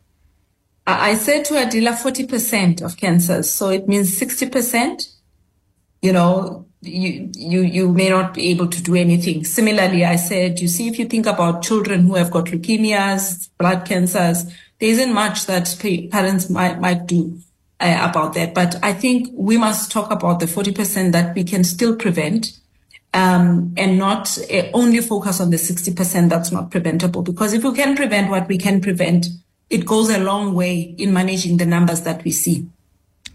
I 1.00 1.16
said 1.16 1.46
to 1.46 1.56
Adila 1.56 1.96
40% 1.96 2.82
of 2.82 2.98
cancers. 2.98 3.52
So 3.52 3.70
it 3.70 3.88
means 3.88 4.20
60%, 4.20 5.08
you 6.02 6.14
know, 6.14 6.66
you, 6.82 7.30
you, 7.36 7.62
you 7.62 7.90
may 7.90 8.10
not 8.10 8.34
be 8.34 8.50
able 8.50 8.68
to 8.68 8.82
do 8.82 8.96
anything. 8.96 9.44
Similarly, 9.44 10.04
I 10.04 10.16
said, 10.16 10.60
you 10.60 10.68
see, 10.68 10.88
if 10.88 10.98
you 10.98 11.06
think 11.06 11.28
about 11.28 11.62
children 11.62 12.02
who 12.02 12.16
have 12.16 12.32
got 12.32 12.46
leukemias, 12.46 13.50
blood 13.60 13.86
cancers, 13.86 14.46
there 14.80 14.90
isn't 14.90 15.14
much 15.14 15.46
that 15.46 15.76
parents 16.12 16.50
might, 16.50 16.80
might 16.80 17.06
do 17.06 17.40
uh, 17.80 18.08
about 18.10 18.34
that. 18.34 18.54
But 18.56 18.76
I 18.84 18.94
think 18.94 19.30
we 19.34 19.58
must 19.58 19.92
talk 19.92 20.12
about 20.12 20.40
the 20.40 20.48
40% 20.48 21.12
that 21.12 21.36
we 21.36 21.44
can 21.44 21.64
still 21.64 21.96
prevent 21.96 22.58
um, 23.14 23.74
and 23.78 23.98
not 23.98 24.38
uh, 24.52 24.64
only 24.74 25.02
focus 25.02 25.40
on 25.40 25.50
the 25.50 25.58
60% 25.58 26.30
that's 26.30 26.52
not 26.52 26.72
preventable. 26.72 27.22
Because 27.22 27.54
if 27.54 27.64
we 27.64 27.74
can 27.74 27.96
prevent 27.96 28.30
what 28.30 28.48
we 28.48 28.58
can 28.58 28.82
prevent, 28.82 29.28
it 29.72 29.86
goes 29.86 30.10
a 30.10 30.20
long 30.20 30.54
way 30.54 30.82
in 30.98 31.14
managing 31.14 31.58
the 31.58 31.66
numbers 31.66 32.02
that 32.02 32.24
we 32.24 32.32
see. 32.32 32.68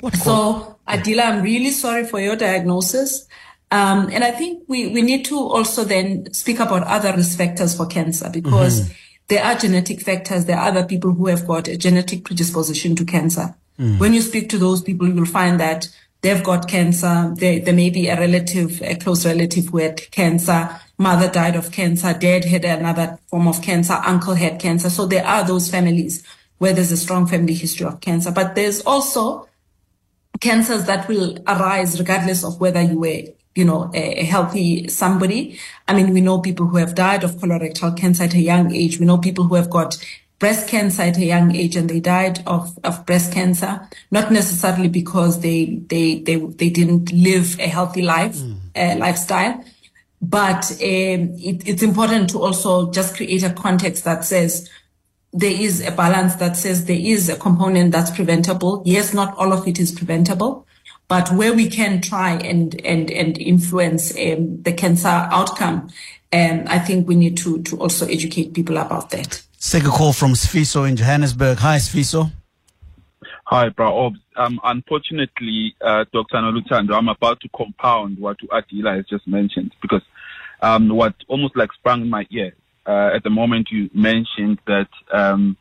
What 0.00 0.14
so, 0.14 0.78
Adila, 0.86 1.24
I'm 1.24 1.42
really 1.42 1.70
sorry 1.70 2.04
for 2.04 2.20
your 2.20 2.36
diagnosis. 2.36 3.26
Um, 3.70 4.10
and 4.12 4.22
I 4.22 4.30
think 4.30 4.64
we, 4.68 4.88
we 4.88 5.02
need 5.02 5.24
to 5.26 5.38
also 5.38 5.84
then 5.84 6.32
speak 6.32 6.60
about 6.60 6.84
other 6.84 7.16
risk 7.16 7.38
factors 7.38 7.74
for 7.76 7.86
cancer 7.86 8.30
because 8.30 8.82
mm-hmm. 8.82 8.92
there 9.28 9.44
are 9.44 9.56
genetic 9.56 10.02
factors. 10.02 10.44
There 10.44 10.58
are 10.58 10.68
other 10.68 10.84
people 10.84 11.12
who 11.12 11.26
have 11.26 11.46
got 11.46 11.66
a 11.68 11.76
genetic 11.76 12.24
predisposition 12.24 12.94
to 12.96 13.04
cancer. 13.04 13.54
Mm. 13.78 13.98
When 13.98 14.12
you 14.12 14.20
speak 14.20 14.50
to 14.50 14.58
those 14.58 14.82
people, 14.82 15.08
you'll 15.08 15.26
find 15.26 15.58
that 15.58 15.88
they've 16.20 16.44
got 16.44 16.68
cancer. 16.68 17.32
There, 17.34 17.60
there 17.60 17.74
may 17.74 17.90
be 17.90 18.08
a 18.08 18.20
relative, 18.20 18.82
a 18.82 18.94
close 18.94 19.24
relative 19.24 19.68
who 19.68 19.78
had 19.78 20.10
cancer. 20.10 20.80
Mother 20.98 21.30
died 21.30 21.56
of 21.56 21.72
cancer. 21.72 22.14
Dad 22.14 22.44
had 22.44 22.64
another 22.64 23.18
form 23.28 23.48
of 23.48 23.62
cancer. 23.62 23.94
Uncle 24.04 24.34
had 24.34 24.58
cancer. 24.58 24.88
So 24.88 25.06
there 25.06 25.26
are 25.26 25.44
those 25.44 25.70
families 25.70 26.24
where 26.58 26.72
there's 26.72 26.92
a 26.92 26.96
strong 26.96 27.26
family 27.26 27.54
history 27.54 27.86
of 27.86 28.00
cancer. 28.00 28.30
But 28.30 28.54
there's 28.54 28.80
also 28.82 29.48
cancers 30.40 30.86
that 30.86 31.08
will 31.08 31.38
arise 31.46 31.98
regardless 31.98 32.44
of 32.44 32.60
whether 32.60 32.80
you 32.80 32.98
were 32.98 33.22
you 33.56 33.64
know, 33.64 33.90
a, 33.94 34.22
healthy 34.24 34.86
somebody. 34.88 35.58
I 35.88 35.94
mean, 35.94 36.12
we 36.12 36.20
know 36.20 36.40
people 36.40 36.66
who 36.66 36.76
have 36.76 36.94
died 36.94 37.24
of 37.24 37.32
colorectal 37.36 37.96
cancer 37.96 38.24
at 38.24 38.34
a 38.34 38.40
young 38.40 38.72
age. 38.72 39.00
We 39.00 39.06
know 39.06 39.18
people 39.18 39.44
who 39.44 39.54
have 39.54 39.70
got 39.70 39.96
breast 40.38 40.68
cancer 40.68 41.02
at 41.02 41.16
a 41.16 41.24
young 41.24 41.56
age 41.56 41.74
and 41.74 41.88
they 41.88 41.98
died 41.98 42.42
of, 42.46 42.78
of 42.84 43.06
breast 43.06 43.32
cancer, 43.32 43.88
not 44.10 44.30
necessarily 44.30 44.88
because 44.88 45.40
they, 45.40 45.80
they, 45.86 46.20
they, 46.20 46.36
they 46.36 46.68
didn't 46.68 47.10
live 47.12 47.58
a 47.58 47.66
healthy 47.66 48.02
life, 48.02 48.36
mm. 48.36 48.58
uh, 48.76 48.98
lifestyle. 48.98 49.64
But 50.20 50.70
um, 50.72 51.36
it, 51.38 51.68
it's 51.68 51.82
important 51.82 52.30
to 52.30 52.40
also 52.40 52.90
just 52.90 53.16
create 53.16 53.42
a 53.42 53.50
context 53.50 54.04
that 54.04 54.24
says, 54.24 54.68
there 55.32 55.52
is 55.52 55.86
a 55.86 55.90
balance 55.90 56.36
that 56.36 56.56
says 56.56 56.86
there 56.86 56.98
is 56.98 57.28
a 57.28 57.36
component 57.36 57.92
that's 57.92 58.10
preventable. 58.10 58.82
Yes, 58.86 59.12
not 59.12 59.36
all 59.36 59.52
of 59.52 59.68
it 59.68 59.78
is 59.78 59.92
preventable, 59.92 60.66
but 61.08 61.30
where 61.32 61.52
we 61.52 61.68
can 61.68 62.00
try 62.00 62.32
and 62.32 62.80
and 62.86 63.10
and 63.10 63.38
influence 63.38 64.16
um, 64.16 64.62
the 64.62 64.72
cancer 64.72 65.08
outcome, 65.08 65.90
um, 66.32 66.64
I 66.66 66.78
think 66.78 67.06
we 67.06 67.16
need 67.16 67.36
to 67.38 67.62
to 67.64 67.76
also 67.78 68.06
educate 68.06 68.54
people 68.54 68.78
about 68.78 69.10
that. 69.10 69.42
take 69.60 69.84
a 69.84 69.88
call 69.88 70.12
from 70.12 70.32
Sfiso 70.32 70.88
in 70.88 70.96
Johannesburg. 70.96 71.58
Hi, 71.58 71.76
Sfiso. 71.78 72.30
Hi, 73.46 73.68
bro. 73.68 74.12
Um, 74.36 74.60
unfortunately, 74.64 75.74
uh, 75.80 76.04
Dr. 76.12 76.36
Noluthando, 76.36 76.92
I'm 76.92 77.08
about 77.08 77.40
to 77.40 77.48
compound 77.56 78.18
what 78.18 78.36
Adila 78.52 78.96
has 78.96 79.06
just 79.06 79.26
mentioned 79.26 79.74
because 79.80 80.02
um, 80.60 80.88
what 80.88 81.14
almost 81.28 81.56
like 81.56 81.72
sprung 81.72 82.02
in 82.02 82.10
my 82.10 82.26
ears 82.30 82.54
uh, 82.86 83.10
at 83.14 83.22
the 83.24 83.30
moment 83.30 83.68
you 83.70 83.90
mentioned 83.92 84.58
that 84.66 84.88
um, 85.12 85.56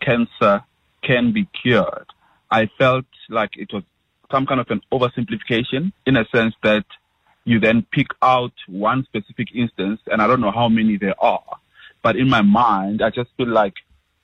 cancer 0.00 0.62
can 1.02 1.32
be 1.32 1.48
cured. 1.60 2.06
I 2.50 2.70
felt 2.78 3.06
like 3.28 3.50
it 3.56 3.72
was 3.72 3.82
some 4.30 4.46
kind 4.46 4.60
of 4.60 4.68
an 4.70 4.80
oversimplification 4.92 5.92
in 6.06 6.16
a 6.16 6.24
sense 6.34 6.54
that 6.62 6.84
you 7.44 7.58
then 7.58 7.86
pick 7.92 8.08
out 8.22 8.52
one 8.66 9.04
specific 9.04 9.48
instance, 9.54 10.00
and 10.06 10.20
I 10.20 10.26
don't 10.26 10.40
know 10.40 10.50
how 10.50 10.68
many 10.68 10.98
there 10.98 11.18
are, 11.22 11.58
but 12.02 12.16
in 12.16 12.28
my 12.28 12.42
mind, 12.42 13.02
I 13.02 13.10
just 13.10 13.30
feel 13.36 13.48
like, 13.48 13.74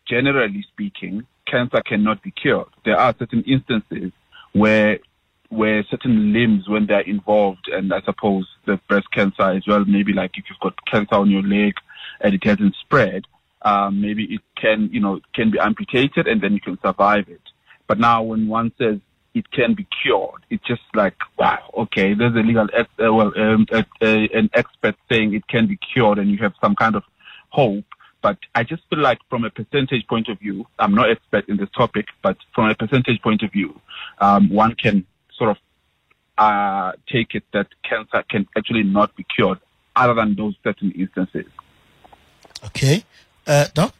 generally 0.06 0.62
speaking, 0.73 1.26
cancer 1.54 1.80
cannot 1.82 2.20
be 2.20 2.32
cured. 2.32 2.66
There 2.84 2.99
are 2.99 3.14
certain 3.16 3.44
instances 3.46 4.11
where 4.52 4.99
where 5.50 5.84
certain 5.88 6.32
limbs, 6.32 6.68
when 6.68 6.87
they're 6.87 7.08
involved, 7.16 7.68
and 7.70 7.94
I 7.94 8.00
suppose 8.00 8.44
the 8.66 8.80
breast 8.88 9.06
cancer 9.12 9.42
as 9.42 9.64
well, 9.68 9.84
maybe 9.84 10.12
like 10.12 10.32
if 10.37 10.44
you've 10.49 10.58
got 10.58 10.75
cancer 10.90 11.14
on 11.14 11.30
your 11.30 11.42
leg 11.42 11.75
and 12.20 12.34
it 12.34 12.42
hasn't 12.42 12.75
spread, 12.80 13.26
um, 13.62 14.00
maybe 14.00 14.25
it 14.25 14.40
can, 14.56 14.90
you 14.92 14.99
know, 14.99 15.20
can 15.32 15.52
be 15.52 15.61
amputated 15.61 16.26
and 16.26 16.40
then 16.40 16.54
you 16.54 16.61
can 16.61 16.76
survive 16.84 17.28
it. 17.28 17.40
But 17.87 18.00
now 18.00 18.23
when 18.23 18.49
one 18.49 18.73
says 18.78 18.99
it 19.34 19.49
can 19.52 19.75
be 19.75 19.87
cured. 20.02 20.42
It's 20.50 20.64
just 20.64 20.82
like, 20.94 21.16
wow, 21.38 21.70
okay, 21.78 22.14
there's 22.14 22.34
a 22.34 22.38
legal, 22.38 22.68
ex- 22.73 22.88
uh, 23.04 23.12
well, 23.12 23.32
um, 23.37 23.66
uh, 23.73 23.82
uh, 24.00 24.06
an 24.32 24.49
expert 24.54 24.96
saying 25.11 25.34
it 25.34 25.46
can 25.49 25.66
be 25.66 25.76
cured 25.76 26.18
and 26.18 26.30
you 26.30 26.38
have 26.38 26.54
some 26.61 26.75
kind 26.75 26.96
of 26.96 27.02
hope. 27.50 27.84
But 28.25 28.38
I 28.54 28.64
just 28.64 28.83
feel 28.88 29.00
like 29.00 29.19
from 29.28 29.45
a 29.45 29.50
percentage 29.50 30.07
point 30.09 30.28
of 30.31 30.38
view, 30.38 30.66
I'm 30.78 30.95
not 30.95 31.11
expert 31.11 31.47
in 31.47 31.59
this 31.59 31.69
topic, 31.76 32.07
but 32.23 32.38
from 32.54 32.71
a 32.71 32.75
percentage 32.75 33.21
point 33.21 33.43
of 33.43 33.52
view, 33.52 33.78
um, 34.19 34.49
one 34.49 34.75
can 34.76 35.04
sort 35.37 35.50
of 35.50 35.59
uh, 36.38 36.93
take 37.07 37.35
it 37.35 37.43
that 37.52 37.66
cancer 37.83 38.25
can 38.31 38.47
actually 38.57 38.83
not 38.83 39.14
be 39.14 39.26
cured 39.37 39.59
other 39.95 40.14
than 40.14 40.37
those 40.37 40.54
certain 40.64 40.90
instances. 40.93 41.45
Okay. 42.64 43.04
Uh, 43.47 43.66
Doc? 43.75 43.95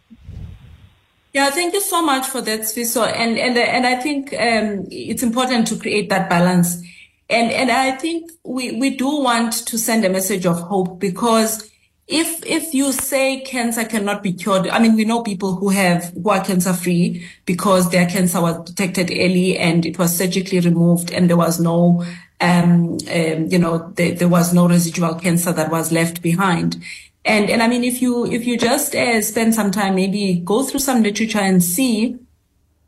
Yeah, 1.35 1.51
thank 1.51 1.75
you 1.75 1.83
so 1.83 2.01
much 2.01 2.27
for 2.27 2.41
that, 2.41 2.61
Sfiso. 2.61 3.07
And 3.07 3.37
and 3.37 3.59
and 3.59 3.87
I 3.87 3.97
think 3.97 4.33
um, 4.33 4.87
it's 4.91 5.23
important 5.23 5.67
to 5.67 5.79
create 5.79 6.09
that 6.09 6.31
balance. 6.31 6.83
And 7.29 7.51
and 7.51 7.71
I 7.71 7.91
think 7.91 8.31
we 8.43 8.73
we 8.73 8.97
do 8.97 9.21
want 9.21 9.53
to 9.67 9.77
send 9.77 10.03
a 10.07 10.09
message 10.09 10.47
of 10.47 10.61
hope 10.61 10.99
because 10.99 11.71
if 12.07 12.45
if 12.45 12.75
you 12.75 12.93
say 12.93 13.41
cancer 13.41 13.85
cannot 13.85 14.23
be 14.23 14.33
cured, 14.33 14.69
I 14.69 14.79
mean 14.79 14.95
we 14.95 15.05
know 15.05 15.23
people 15.23 15.57
who 15.57 15.71
have 15.71 16.13
who 16.13 16.29
are 16.31 16.45
cancer 16.45 16.73
free 16.73 17.27
because 17.47 17.91
their 17.91 18.07
cancer 18.07 18.41
was 18.41 18.63
detected 18.65 19.11
early 19.11 19.57
and 19.57 19.87
it 19.87 19.99
was 19.99 20.17
surgically 20.17 20.61
removed 20.61 21.11
and 21.13 21.31
there 21.31 21.37
was 21.37 21.59
no 21.59 22.05
um, 22.41 22.99
um 23.11 23.47
you 23.47 23.59
know 23.59 23.91
there, 23.97 24.13
there 24.13 24.29
was 24.29 24.53
no 24.53 24.69
residual 24.69 25.15
cancer 25.15 25.53
that 25.53 25.71
was 25.71 25.93
left 25.93 26.21
behind. 26.21 26.83
And, 27.25 27.49
and 27.49 27.63
I 27.63 27.69
mean, 27.69 27.85
if 27.85 28.03
you, 28.03 28.27
if 28.27 28.47
you 28.47 28.59
just 28.59 28.95
uh, 28.95 29.23
spend 29.23 29.55
some 29.55 29.71
time, 29.71 29.95
maybe 29.95 30.43
go 30.45 30.63
through 30.63 30.81
some 30.81 31.03
literature 31.03 31.39
and 31.39 31.65
see 31.65 32.19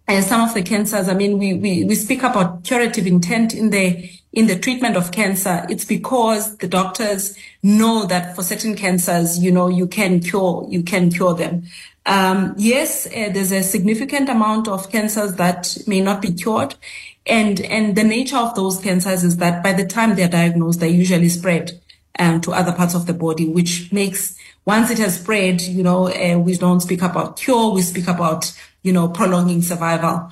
uh, 0.09 0.21
some 0.21 0.43
of 0.43 0.55
the 0.55 0.63
cancers. 0.63 1.09
I 1.09 1.15
mean, 1.15 1.39
we, 1.39 1.55
we, 1.55 1.85
we 1.85 1.95
speak 1.95 2.23
about 2.23 2.63
curative 2.63 3.07
intent 3.07 3.55
in 3.55 3.71
the, 3.71 4.11
in 4.37 4.47
the 4.47 4.57
treatment 4.57 4.97
of 4.97 5.11
cancer. 5.11 5.67
It's 5.71 5.87
because 5.87 6.59
the 6.59 6.69
doctors 6.69 7.37
know 7.63 8.05
that 8.05 8.37
for 8.37 8.43
certain 8.43 8.77
cancers, 8.77 9.39
you 9.39 9.51
know, 9.51 9.69
you 9.69 9.89
can 9.89 10.21
cure, 10.21 10.67
you 10.71 10.83
can 10.83 11.11
cure 11.11 11.35
them. 11.35 11.65
Um, 12.05 12.55
yes, 12.59 13.07
uh, 13.07 13.31
there's 13.33 13.51
a 13.51 13.63
significant 13.63 14.29
amount 14.29 14.69
of 14.69 14.93
cancers 14.93 15.35
that 15.37 15.77
may 15.87 16.03
not 16.03 16.21
be 16.21 16.33
cured. 16.33 16.77
And, 17.25 17.61
and 17.63 17.97
the 17.97 18.05
nature 18.05 18.37
of 18.37 18.55
those 18.55 18.79
cancers 18.79 19.25
is 19.25 19.39
that 19.39 19.65
by 19.65 19.73
the 19.73 19.87
time 19.87 20.15
they're 20.15 20.29
diagnosed, 20.29 20.81
they 20.81 20.91
usually 20.91 21.31
spread 21.31 21.81
um, 22.19 22.43
to 22.43 22.53
other 22.53 22.73
parts 22.73 22.95
of 22.95 23.07
the 23.07 23.15
body, 23.15 23.49
which 23.49 23.91
makes 23.91 24.39
once 24.67 24.91
it 24.91 24.99
has 24.99 25.19
spread, 25.19 25.63
you 25.63 25.83
know, 25.83 26.09
uh, 26.09 26.39
we 26.39 26.57
don't 26.57 26.81
speak 26.81 27.01
about 27.01 27.37
cure, 27.37 27.73
we 27.73 27.83
speak 27.83 28.07
about, 28.07 28.53
you 28.83 28.93
know, 28.93 29.09
prolonging 29.09 29.63
survival. 29.63 30.31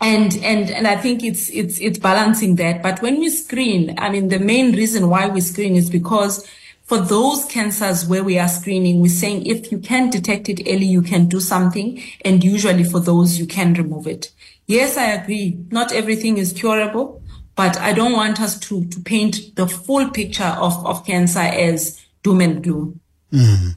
And, 0.00 0.36
and, 0.38 0.70
and 0.70 0.86
I 0.86 0.96
think 0.96 1.22
it's, 1.22 1.50
it's, 1.50 1.78
it's 1.78 1.98
balancing 1.98 2.56
that. 2.56 2.82
But 2.82 3.02
when 3.02 3.20
we 3.20 3.28
screen, 3.28 3.94
I 3.98 4.10
mean, 4.10 4.28
the 4.28 4.38
main 4.38 4.72
reason 4.72 5.10
why 5.10 5.28
we 5.28 5.40
screen 5.42 5.76
is 5.76 5.90
because 5.90 6.48
for 6.84 6.98
those 6.98 7.44
cancers 7.44 8.06
where 8.06 8.24
we 8.24 8.38
are 8.38 8.48
screening, 8.48 9.00
we're 9.00 9.08
saying 9.08 9.46
if 9.46 9.70
you 9.70 9.78
can 9.78 10.08
detect 10.08 10.48
it 10.48 10.62
early, 10.66 10.86
you 10.86 11.02
can 11.02 11.28
do 11.28 11.38
something. 11.38 12.02
And 12.24 12.42
usually 12.42 12.84
for 12.84 12.98
those, 12.98 13.38
you 13.38 13.46
can 13.46 13.74
remove 13.74 14.06
it. 14.06 14.32
Yes, 14.66 14.96
I 14.96 15.12
agree. 15.12 15.58
Not 15.70 15.92
everything 15.92 16.38
is 16.38 16.52
curable. 16.52 17.22
But 17.54 17.76
I 17.78 17.92
don't 17.92 18.12
want 18.12 18.40
us 18.40 18.58
to, 18.60 18.86
to 18.86 19.00
paint 19.00 19.54
the 19.54 19.68
full 19.68 20.08
picture 20.10 20.56
of, 20.58 20.84
of 20.86 21.04
cancer 21.04 21.40
as 21.40 22.00
doom 22.22 22.40
and 22.40 22.62
gloom. 22.62 23.00
Mm. 23.30 23.76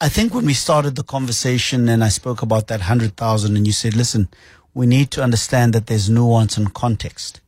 I 0.00 0.08
think 0.08 0.34
when 0.34 0.44
we 0.44 0.52
started 0.52 0.96
the 0.96 1.02
conversation 1.02 1.88
and 1.88 2.04
I 2.04 2.08
spoke 2.08 2.42
about 2.42 2.66
that 2.66 2.80
100,000 2.80 3.56
and 3.56 3.66
you 3.66 3.72
said, 3.72 3.94
listen, 3.94 4.28
we 4.74 4.86
need 4.86 5.10
to 5.12 5.22
understand 5.22 5.72
that 5.74 5.86
there's 5.86 6.08
nuance 6.08 6.56
and 6.56 6.72
context. 6.72 7.40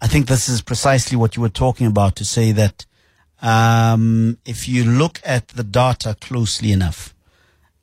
I 0.00 0.06
think 0.06 0.26
this 0.26 0.48
is 0.48 0.62
precisely 0.62 1.16
what 1.16 1.36
you 1.36 1.42
were 1.42 1.48
talking 1.48 1.86
about 1.86 2.16
to 2.16 2.24
say 2.24 2.52
that 2.52 2.84
um, 3.40 4.38
if 4.44 4.68
you 4.68 4.84
look 4.84 5.20
at 5.24 5.48
the 5.48 5.64
data 5.64 6.16
closely 6.20 6.72
enough, 6.72 7.14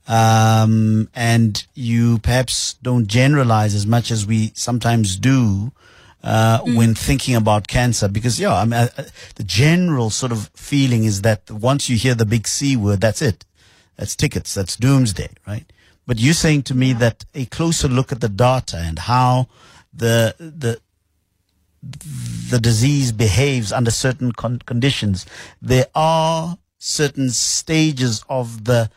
um, 0.08 1.08
and 1.14 1.66
you 1.76 2.18
perhaps 2.20 2.74
don't 2.82 3.08
generalize 3.08 3.76
as 3.76 3.86
much 3.86 4.10
as 4.10 4.26
we 4.26 4.52
sometimes 4.56 5.16
do, 5.16 5.72
uh, 6.24 6.62
mm. 6.62 6.76
when 6.76 6.96
thinking 6.96 7.36
about 7.36 7.68
cancer 7.68 8.08
because 8.08 8.40
yeah, 8.40 8.54
I 8.54 8.66
mean, 8.66 8.74
uh, 8.74 8.88
uh, 8.98 9.04
the 9.36 9.44
general 9.44 10.10
sort 10.10 10.32
of 10.32 10.50
feeling 10.56 11.06
is 11.06 11.22
that 11.22 11.50
once 11.50 11.90
you 11.90 11.96
hear 11.96 12.16
the 12.16 12.26
big 12.26 12.48
C 12.48 12.76
word, 12.76 13.02
that's 13.02 13.22
it. 13.22 13.46
That's 13.96 14.16
tickets. 14.16 14.54
That's 14.54 14.76
doomsday, 14.76 15.30
right? 15.48 15.72
But 16.10 16.20
you're 16.20 16.34
saying 16.34 16.64
to 16.64 16.74
me 16.74 16.94
that 16.94 17.26
a 17.36 17.46
closer 17.46 17.88
look 17.88 18.12
at 18.12 18.20
the 18.20 18.30
data 18.30 18.78
and 18.78 18.98
how 18.98 19.48
the 19.94 20.34
the 20.40 20.80
the 22.50 22.60
disease 22.60 23.12
behaves 23.12 23.72
under 23.72 23.92
certain 23.92 24.32
con- 24.32 24.58
conditions, 24.66 25.28
there 25.62 25.86
are 25.94 26.58
certain 26.80 27.30
stages 27.30 28.26
of 28.28 28.64
the 28.64 28.90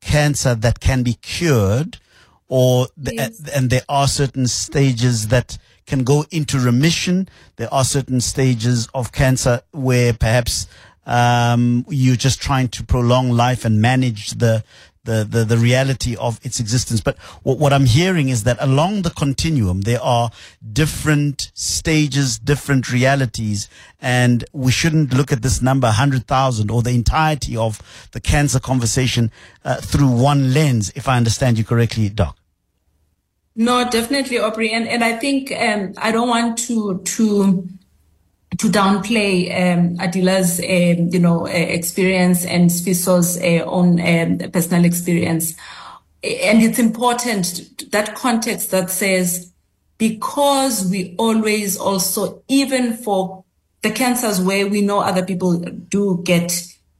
cancer 0.00 0.54
that 0.54 0.78
can 0.78 1.02
be 1.02 1.14
cured, 1.14 1.98
or 2.46 2.86
the, 2.96 3.16
yes. 3.16 3.48
and 3.48 3.70
there 3.70 3.84
are 3.88 4.06
certain 4.06 4.46
stages 4.46 5.26
that 5.26 5.58
can 5.86 6.04
go 6.04 6.24
into 6.30 6.56
remission. 6.60 7.28
There 7.56 7.74
are 7.74 7.84
certain 7.84 8.20
stages 8.20 8.88
of 8.94 9.10
cancer 9.10 9.62
where 9.72 10.12
perhaps 10.12 10.68
um, 11.04 11.84
you're 11.88 12.14
just 12.14 12.40
trying 12.40 12.68
to 12.68 12.84
prolong 12.84 13.30
life 13.30 13.64
and 13.64 13.80
manage 13.80 14.30
the, 14.32 14.62
the 15.10 15.24
the, 15.24 15.44
the, 15.44 15.56
reality 15.56 16.16
of 16.16 16.38
its 16.42 16.60
existence. 16.60 17.00
But 17.00 17.18
what, 17.42 17.58
what 17.58 17.72
I'm 17.72 17.86
hearing 17.86 18.28
is 18.28 18.44
that 18.44 18.56
along 18.60 19.02
the 19.02 19.10
continuum, 19.10 19.82
there 19.82 20.00
are 20.00 20.30
different 20.72 21.50
stages, 21.54 22.38
different 22.38 22.92
realities, 22.92 23.68
and 24.00 24.44
we 24.52 24.70
shouldn't 24.70 25.12
look 25.12 25.32
at 25.32 25.42
this 25.42 25.60
number, 25.60 25.88
100,000, 25.88 26.70
or 26.70 26.82
the 26.82 26.90
entirety 26.90 27.56
of 27.56 27.82
the 28.12 28.20
cancer 28.20 28.60
conversation 28.60 29.30
uh, 29.64 29.76
through 29.76 30.10
one 30.10 30.54
lens, 30.54 30.92
if 30.94 31.08
I 31.08 31.16
understand 31.16 31.58
you 31.58 31.64
correctly, 31.64 32.08
Doc. 32.08 32.36
No, 33.56 33.88
definitely, 33.88 34.38
Aubrey. 34.38 34.70
And, 34.70 34.88
and 34.88 35.02
I 35.02 35.16
think 35.16 35.52
um, 35.52 35.92
I 35.98 36.12
don't 36.12 36.28
want 36.28 36.58
to, 36.66 37.02
to, 37.16 37.68
to 38.58 38.68
downplay 38.68 39.48
um, 39.50 39.96
Adila's, 39.98 40.58
um, 40.58 41.08
you 41.08 41.18
know, 41.18 41.46
uh, 41.46 41.50
experience 41.50 42.44
and 42.44 42.68
Sfiso's 42.68 43.38
uh, 43.38 43.64
own 43.64 44.00
um, 44.00 44.50
personal 44.50 44.84
experience. 44.84 45.54
And 46.22 46.62
it's 46.62 46.78
important 46.78 47.90
that 47.92 48.14
context 48.14 48.70
that 48.72 48.90
says, 48.90 49.52
because 49.98 50.90
we 50.90 51.14
always 51.18 51.78
also, 51.78 52.42
even 52.48 52.96
for 52.96 53.44
the 53.82 53.90
cancers 53.90 54.40
where 54.40 54.66
we 54.66 54.82
know 54.82 55.00
other 55.00 55.24
people 55.24 55.58
do 55.58 56.20
get 56.24 56.52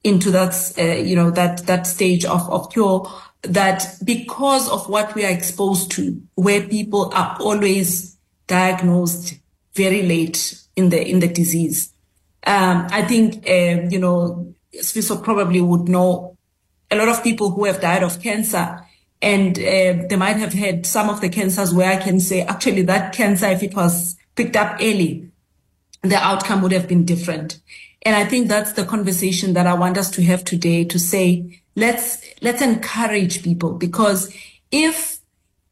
into 0.04 0.30
that, 0.30 0.54
uh, 0.78 0.82
you 0.82 1.16
know, 1.16 1.30
that, 1.30 1.66
that 1.66 1.86
stage 1.86 2.24
of, 2.24 2.48
of 2.48 2.72
cure, 2.72 3.10
that 3.42 3.84
because 4.04 4.70
of 4.70 4.88
what 4.88 5.14
we 5.14 5.24
are 5.24 5.30
exposed 5.30 5.90
to, 5.92 6.22
where 6.36 6.62
people 6.62 7.12
are 7.14 7.36
always 7.40 8.16
diagnosed 8.46 9.34
very 9.74 10.02
late 10.02 10.60
in 10.80 10.88
the 10.88 11.00
in 11.06 11.20
the 11.20 11.28
disease. 11.28 11.92
Um, 12.44 12.86
I 12.90 13.02
think 13.02 13.48
uh, 13.48 13.88
you 13.88 13.98
know 13.98 14.54
Sfiso 14.74 15.22
probably 15.22 15.60
would 15.60 15.88
know 15.88 16.36
a 16.90 16.96
lot 16.96 17.08
of 17.08 17.22
people 17.22 17.50
who 17.50 17.64
have 17.66 17.80
died 17.80 18.02
of 18.02 18.20
cancer, 18.20 18.80
and 19.22 19.58
uh, 19.58 20.06
they 20.08 20.16
might 20.16 20.36
have 20.36 20.52
had 20.52 20.86
some 20.86 21.08
of 21.08 21.20
the 21.20 21.28
cancers 21.28 21.72
where 21.72 21.90
I 21.92 22.02
can 22.02 22.18
say 22.18 22.42
actually 22.42 22.82
that 22.82 23.14
cancer, 23.14 23.46
if 23.46 23.62
it 23.62 23.74
was 23.74 24.16
picked 24.34 24.56
up 24.56 24.76
early, 24.80 25.30
the 26.02 26.16
outcome 26.16 26.62
would 26.62 26.72
have 26.72 26.88
been 26.88 27.04
different. 27.04 27.60
And 28.02 28.16
I 28.16 28.24
think 28.24 28.48
that's 28.48 28.72
the 28.72 28.86
conversation 28.86 29.52
that 29.52 29.66
I 29.66 29.74
want 29.74 29.98
us 29.98 30.10
to 30.12 30.22
have 30.22 30.42
today 30.42 30.84
to 30.84 30.98
say 30.98 31.60
let's 31.76 32.24
let's 32.40 32.62
encourage 32.62 33.42
people 33.42 33.74
because 33.74 34.34
if 34.72 35.20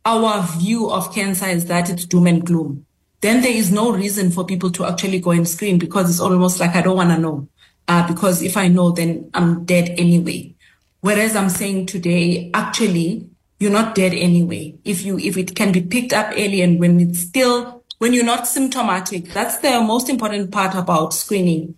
our 0.05 0.47
view 0.59 0.91
of 0.91 1.13
cancer 1.15 1.47
is 1.47 1.67
that 1.67 1.91
it's 1.91 2.05
doom 2.05 2.27
and 2.27 2.45
gloom 2.45 2.87
then 3.21 3.43
there 3.43 3.53
is 3.53 3.71
no 3.73 3.93
reason 3.93 4.31
for 4.31 4.45
people 4.45 4.71
to 4.71 4.85
actually 4.85 5.21
go 5.21 5.31
and 5.33 5.49
screen 5.49 5.79
because 5.79 6.09
it's 6.09 6.21
almost 6.21 6.61
like 6.61 6.77
I 6.77 6.83
don't 6.83 6.97
want 6.97 7.11
to 7.11 7.19
know. 7.19 7.49
Uh, 7.89 8.07
because 8.07 8.43
if 8.43 8.57
I 8.57 8.69
know, 8.69 8.91
then 8.91 9.31
I'm 9.35 9.65
dead 9.65 9.95
anyway. 9.99 10.55
Whereas 11.01 11.35
I'm 11.35 11.49
saying 11.49 11.87
today, 11.87 12.51
actually, 12.53 13.29
you're 13.59 13.73
not 13.73 13.95
dead 13.95 14.13
anyway. 14.13 14.75
If 14.85 15.05
you, 15.05 15.19
if 15.19 15.37
it 15.37 15.57
can 15.57 15.73
be 15.73 15.81
picked 15.81 16.13
up 16.13 16.33
early 16.33 16.61
and 16.61 16.79
when 16.79 17.01
it's 17.01 17.21
still, 17.21 17.83
when 17.99 18.13
you're 18.13 18.25
not 18.25 18.47
symptomatic, 18.47 19.33
that's 19.33 19.59
the 19.59 19.81
most 19.81 20.09
important 20.09 20.53
part 20.53 20.75
about 20.75 21.15
screening 21.15 21.75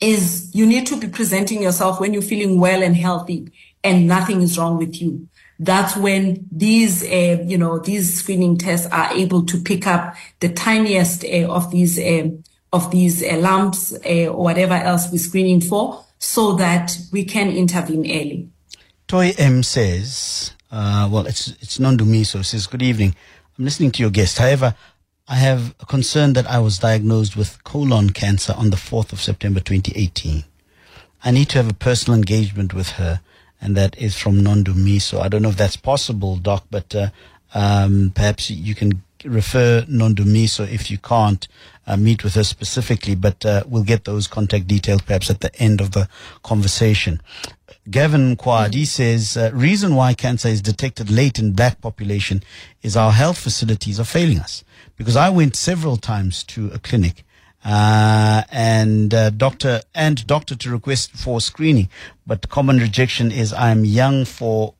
is 0.00 0.54
you 0.54 0.66
need 0.66 0.86
to 0.86 0.96
be 0.98 1.08
presenting 1.08 1.62
yourself 1.62 1.98
when 2.00 2.12
you're 2.12 2.22
feeling 2.22 2.60
well 2.60 2.82
and 2.82 2.96
healthy 2.96 3.50
and 3.82 4.06
nothing 4.06 4.42
is 4.42 4.58
wrong 4.58 4.76
with 4.76 5.00
you 5.00 5.26
that's 5.58 5.96
when 5.96 6.46
these, 6.52 7.02
uh, 7.02 7.42
you 7.46 7.56
know, 7.58 7.78
these 7.78 8.18
screening 8.20 8.58
tests 8.58 8.86
are 8.92 9.12
able 9.12 9.44
to 9.46 9.58
pick 9.58 9.86
up 9.86 10.14
the 10.40 10.48
tiniest 10.48 11.24
uh, 11.24 11.48
of 11.48 11.70
these 11.70 11.98
uh, 11.98 12.28
of 12.72 12.90
these 12.90 13.22
uh, 13.22 13.36
lumps 13.38 13.94
uh, 14.04 14.26
or 14.26 14.42
whatever 14.42 14.74
else 14.74 15.10
we're 15.10 15.18
screening 15.18 15.60
for, 15.60 16.04
so 16.18 16.54
that 16.54 16.98
we 17.12 17.24
can 17.24 17.50
intervene 17.50 18.04
early. 18.04 18.48
Toy 19.08 19.32
M 19.38 19.62
says, 19.62 20.52
uh, 20.70 21.08
well, 21.10 21.26
it's 21.26 21.48
it's 21.60 21.78
Nondumiso 21.78 22.44
says, 22.44 22.66
good 22.66 22.82
evening. 22.82 23.14
I'm 23.58 23.64
listening 23.64 23.92
to 23.92 24.02
your 24.02 24.10
guest. 24.10 24.38
However, 24.38 24.74
I 25.28 25.36
have 25.36 25.74
a 25.80 25.86
concern 25.86 26.34
that 26.34 26.46
I 26.46 26.58
was 26.58 26.78
diagnosed 26.78 27.36
with 27.36 27.64
colon 27.64 28.10
cancer 28.10 28.54
on 28.56 28.70
the 28.70 28.76
4th 28.76 29.12
of 29.12 29.20
September 29.20 29.58
2018. 29.58 30.44
I 31.24 31.30
need 31.32 31.48
to 31.48 31.58
have 31.58 31.68
a 31.68 31.74
personal 31.74 32.16
engagement 32.16 32.74
with 32.74 32.90
her 32.90 33.20
and 33.60 33.76
that 33.76 33.96
is 33.98 34.16
from 34.16 34.40
Nondumiso. 34.40 35.20
I 35.20 35.28
don't 35.28 35.42
know 35.42 35.50
if 35.50 35.56
that's 35.56 35.76
possible, 35.76 36.36
Doc, 36.36 36.64
but 36.70 36.94
uh, 36.94 37.08
um, 37.54 38.12
perhaps 38.14 38.50
you 38.50 38.74
can 38.74 39.02
refer 39.24 39.82
Nondumiso 39.88 40.70
if 40.70 40.90
you 40.90 40.98
can't 40.98 41.46
uh, 41.86 41.96
meet 41.96 42.24
with 42.24 42.34
her 42.34 42.44
specifically, 42.44 43.14
but 43.14 43.44
uh, 43.44 43.62
we'll 43.66 43.82
get 43.82 44.04
those 44.04 44.26
contact 44.26 44.66
details 44.66 45.02
perhaps 45.02 45.30
at 45.30 45.40
the 45.40 45.54
end 45.56 45.80
of 45.80 45.92
the 45.92 46.08
conversation. 46.42 47.20
Gavin 47.88 48.36
Kwadi 48.36 48.86
says, 48.86 49.36
uh, 49.36 49.50
reason 49.52 49.94
why 49.94 50.12
cancer 50.12 50.48
is 50.48 50.60
detected 50.60 51.10
late 51.10 51.38
in 51.38 51.52
black 51.52 51.80
population 51.80 52.42
is 52.82 52.96
our 52.96 53.12
health 53.12 53.38
facilities 53.38 54.00
are 54.00 54.04
failing 54.04 54.40
us. 54.40 54.64
Because 54.96 55.14
I 55.14 55.30
went 55.30 55.56
several 55.56 55.96
times 55.96 56.42
to 56.44 56.70
a 56.72 56.78
clinic 56.78 57.22
uh, 57.66 58.44
and 58.52 59.12
uh, 59.12 59.30
doctor 59.30 59.80
and 59.92 60.24
doctor 60.26 60.54
to 60.54 60.70
request 60.70 61.10
for 61.12 61.40
screening. 61.40 61.88
But 62.24 62.48
common 62.48 62.78
rejection 62.78 63.32
is 63.32 63.52
I'm 63.52 63.84
young 63.84 64.24
for 64.24 64.74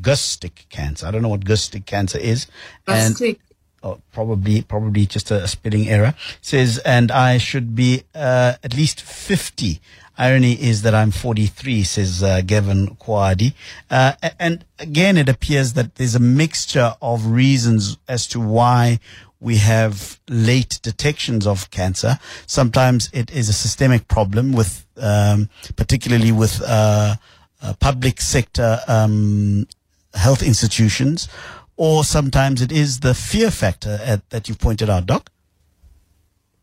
gastric 0.00 0.66
cancer. 0.68 1.06
I 1.06 1.12
don't 1.12 1.22
know 1.22 1.28
what 1.28 1.44
gastric 1.44 1.86
cancer 1.86 2.18
is. 2.18 2.48
And, 2.88 3.38
oh, 3.84 4.00
probably, 4.12 4.62
probably 4.62 5.06
just 5.06 5.30
a 5.30 5.46
spelling 5.46 5.88
error. 5.88 6.14
Says, 6.40 6.78
and 6.78 7.12
I 7.12 7.38
should 7.38 7.76
be 7.76 8.02
uh, 8.14 8.54
at 8.64 8.74
least 8.76 9.00
50. 9.00 9.80
Irony 10.18 10.52
is 10.52 10.82
that 10.82 10.94
I'm 10.94 11.10
43, 11.10 11.84
says 11.84 12.22
uh, 12.22 12.42
Gavin 12.42 12.96
Kwadi. 12.96 13.54
Uh, 13.88 14.12
and 14.38 14.64
again, 14.78 15.16
it 15.16 15.28
appears 15.28 15.72
that 15.72 15.94
there's 15.94 16.14
a 16.14 16.20
mixture 16.20 16.94
of 17.00 17.26
reasons 17.26 17.96
as 18.08 18.26
to 18.28 18.40
why 18.40 18.98
we 19.42 19.56
have 19.56 20.20
late 20.28 20.78
detections 20.82 21.46
of 21.46 21.70
cancer. 21.70 22.18
Sometimes 22.46 23.10
it 23.12 23.30
is 23.32 23.48
a 23.48 23.52
systemic 23.52 24.06
problem 24.06 24.52
with, 24.52 24.86
um, 24.96 25.48
particularly 25.74 26.30
with 26.30 26.62
uh, 26.64 27.16
uh, 27.60 27.74
public 27.80 28.20
sector 28.20 28.78
um, 28.86 29.66
health 30.14 30.42
institutions, 30.42 31.28
or 31.76 32.04
sometimes 32.04 32.62
it 32.62 32.70
is 32.70 33.00
the 33.00 33.14
fear 33.14 33.50
factor 33.50 33.98
at, 34.04 34.28
that 34.30 34.48
you 34.48 34.54
pointed 34.54 34.88
out, 34.88 35.06
Doc. 35.06 35.28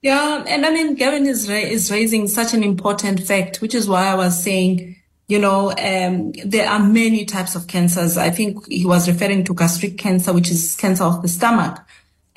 Yeah, 0.01 0.45
and 0.47 0.65
I 0.65 0.71
mean, 0.71 0.95
Gavin 0.95 1.25
is 1.25 1.49
ra- 1.49 1.55
is 1.55 1.91
raising 1.91 2.29
such 2.29 2.53
an 2.53 2.63
important 2.63 3.21
fact, 3.21 3.59
which 3.61 3.75
is 3.75 3.89
why 3.89 4.07
I 4.07 4.15
was 4.15 4.41
saying, 4.41 4.95
you 5.27 5.39
know, 5.39 5.71
um, 5.71 6.31
there 6.45 6.69
are 6.69 6.79
many 6.79 7.25
types 7.25 7.55
of 7.55 7.67
cancers. 7.67 8.17
I 8.17 8.29
think 8.29 8.65
he 8.69 8.85
was 8.85 9.09
referring 9.09 9.43
to 9.43 9.53
gastric 9.53 9.97
cancer, 9.97 10.31
which 10.31 10.49
is 10.49 10.77
cancer 10.77 11.03
of 11.03 11.21
the 11.21 11.27
stomach. 11.27 11.81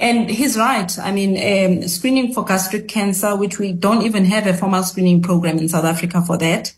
And 0.03 0.29
he's 0.29 0.57
right. 0.57 0.99
I 0.99 1.12
mean, 1.12 1.37
um, 1.37 1.87
screening 1.87 2.35
for 2.35 2.45
gastric 2.45 2.88
cancer, 2.88 3.37
which 3.37 3.61
we 3.61 3.73
don't 3.73 4.03
even 4.03 4.25
have 4.25 4.49
a 4.49 4.53
formal 4.53 4.83
screening 4.83 5.23
program 5.23 5.59
in 5.59 5.69
South 5.69 5.85
Africa 5.85 6.21
for 6.23 6.37
that, 6.38 6.75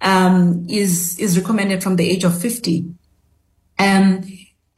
um, 0.00 0.64
is 0.70 1.18
is 1.18 1.38
recommended 1.38 1.82
from 1.82 1.96
the 1.96 2.08
age 2.08 2.24
of 2.24 2.40
50. 2.40 2.86
Um, 3.78 4.22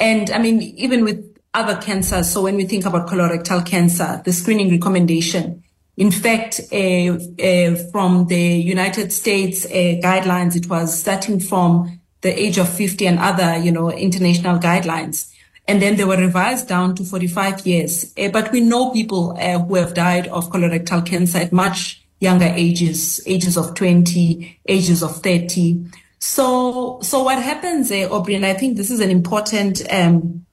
and 0.01 0.29
I 0.31 0.39
mean, 0.39 0.61
even 0.61 1.05
with 1.05 1.39
other 1.55 1.77
cancers, 1.77 2.29
so 2.29 2.43
when 2.43 2.57
we 2.57 2.65
think 2.65 2.85
about 2.85 3.07
colorectal 3.07 3.65
cancer, 3.65 4.21
the 4.25 4.33
screening 4.33 4.73
recommendation, 4.73 5.63
in 5.97 6.11
fact, 6.11 6.63
uh, 6.73 6.77
uh, 6.77 7.77
from 7.93 8.27
the 8.27 8.57
United 8.57 9.13
States 9.13 9.67
uh, 9.67 10.01
guidelines, 10.03 10.57
it 10.57 10.69
was 10.69 10.99
starting 10.99 11.39
from 11.39 12.01
the 12.23 12.37
age 12.37 12.59
of 12.59 12.69
50 12.69 13.07
and 13.07 13.21
other, 13.21 13.57
you 13.57 13.71
know, 13.71 13.93
international 13.93 14.59
guidelines 14.59 15.31
and 15.67 15.81
then 15.81 15.97
they 15.97 16.05
were 16.05 16.17
revised 16.17 16.69
down 16.69 16.95
to 16.97 17.05
45 17.05 17.67
years. 17.67 18.13
Uh, 18.19 18.29
but 18.29 18.53
we 18.53 18.61
know 18.61 18.91
people 18.91 19.37
uh, 19.39 19.59
who 19.59 19.77
have 19.77 19.95
died 19.95 20.29
of 20.29 20.51
colorectal 20.51 21.05
cancer 21.05 21.39
at 21.39 21.53
much 21.53 22.05
younger 22.21 22.53
ages, 22.55 23.23
ages 23.27 23.57
of 23.57 23.75
20, 23.75 24.61
ages 24.69 25.03
of 25.03 25.23
30. 25.23 25.85
So, 26.19 26.99
so 27.03 27.23
what 27.23 27.43
happens, 27.43 27.91
uh, 27.91 28.09
Aubrey, 28.11 28.35
and 28.35 28.47
I 28.47 28.55
think 28.55 28.77
this 28.77 28.91
is 28.91 29.01
an 29.01 29.11
important 29.11 29.83
um, 29.91 30.45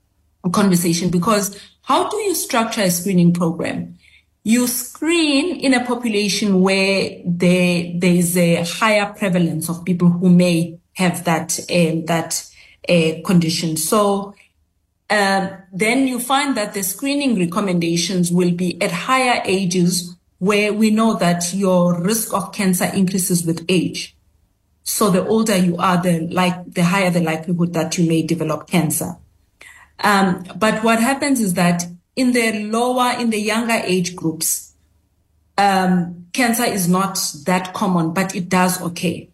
conversation 0.51 1.09
because 1.09 1.59
how 1.83 2.09
do 2.09 2.17
you 2.17 2.35
structure 2.35 2.81
a 2.81 2.89
screening 2.89 3.33
program? 3.33 3.97
You 4.43 4.67
screen 4.67 5.57
in 5.57 5.73
a 5.73 5.85
population 5.85 6.61
where 6.61 7.17
there, 7.25 7.91
there 7.95 8.13
is 8.13 8.35
a 8.37 8.63
higher 8.63 9.13
prevalence 9.13 9.69
of 9.69 9.85
people 9.85 10.09
who 10.09 10.29
may 10.29 10.79
have 10.93 11.23
that, 11.25 11.59
um, 11.71 12.05
that 12.05 12.43
uh, 12.89 13.21
condition. 13.25 13.77
So 13.77 14.33
um, 15.11 15.51
then 15.73 16.07
you 16.07 16.19
find 16.19 16.55
that 16.55 16.73
the 16.73 16.83
screening 16.83 17.37
recommendations 17.37 18.31
will 18.31 18.51
be 18.51 18.81
at 18.81 18.91
higher 18.91 19.41
ages 19.45 20.15
where 20.39 20.73
we 20.73 20.89
know 20.89 21.15
that 21.15 21.53
your 21.53 22.01
risk 22.01 22.33
of 22.33 22.53
cancer 22.53 22.85
increases 22.85 23.45
with 23.45 23.65
age. 23.67 24.15
So 24.83 25.09
the 25.09 25.27
older 25.27 25.57
you 25.57 25.75
are, 25.77 26.01
the 26.01 26.27
like 26.31 26.73
the 26.73 26.83
higher 26.83 27.09
the 27.09 27.19
likelihood 27.19 27.73
that 27.73 27.97
you 27.97 28.07
may 28.07 28.23
develop 28.23 28.67
cancer. 28.67 29.17
Um, 29.99 30.45
but 30.55 30.83
what 30.83 30.99
happens 30.99 31.41
is 31.41 31.53
that 31.55 31.83
in 32.15 32.31
the 32.31 32.63
lower, 32.63 33.13
in 33.19 33.29
the 33.29 33.39
younger 33.39 33.79
age 33.83 34.15
groups, 34.15 34.73
um, 35.57 36.25
cancer 36.33 36.63
is 36.63 36.87
not 36.87 37.19
that 37.45 37.73
common, 37.73 38.13
but 38.13 38.33
it 38.33 38.47
does 38.47 38.81
okay. 38.81 39.29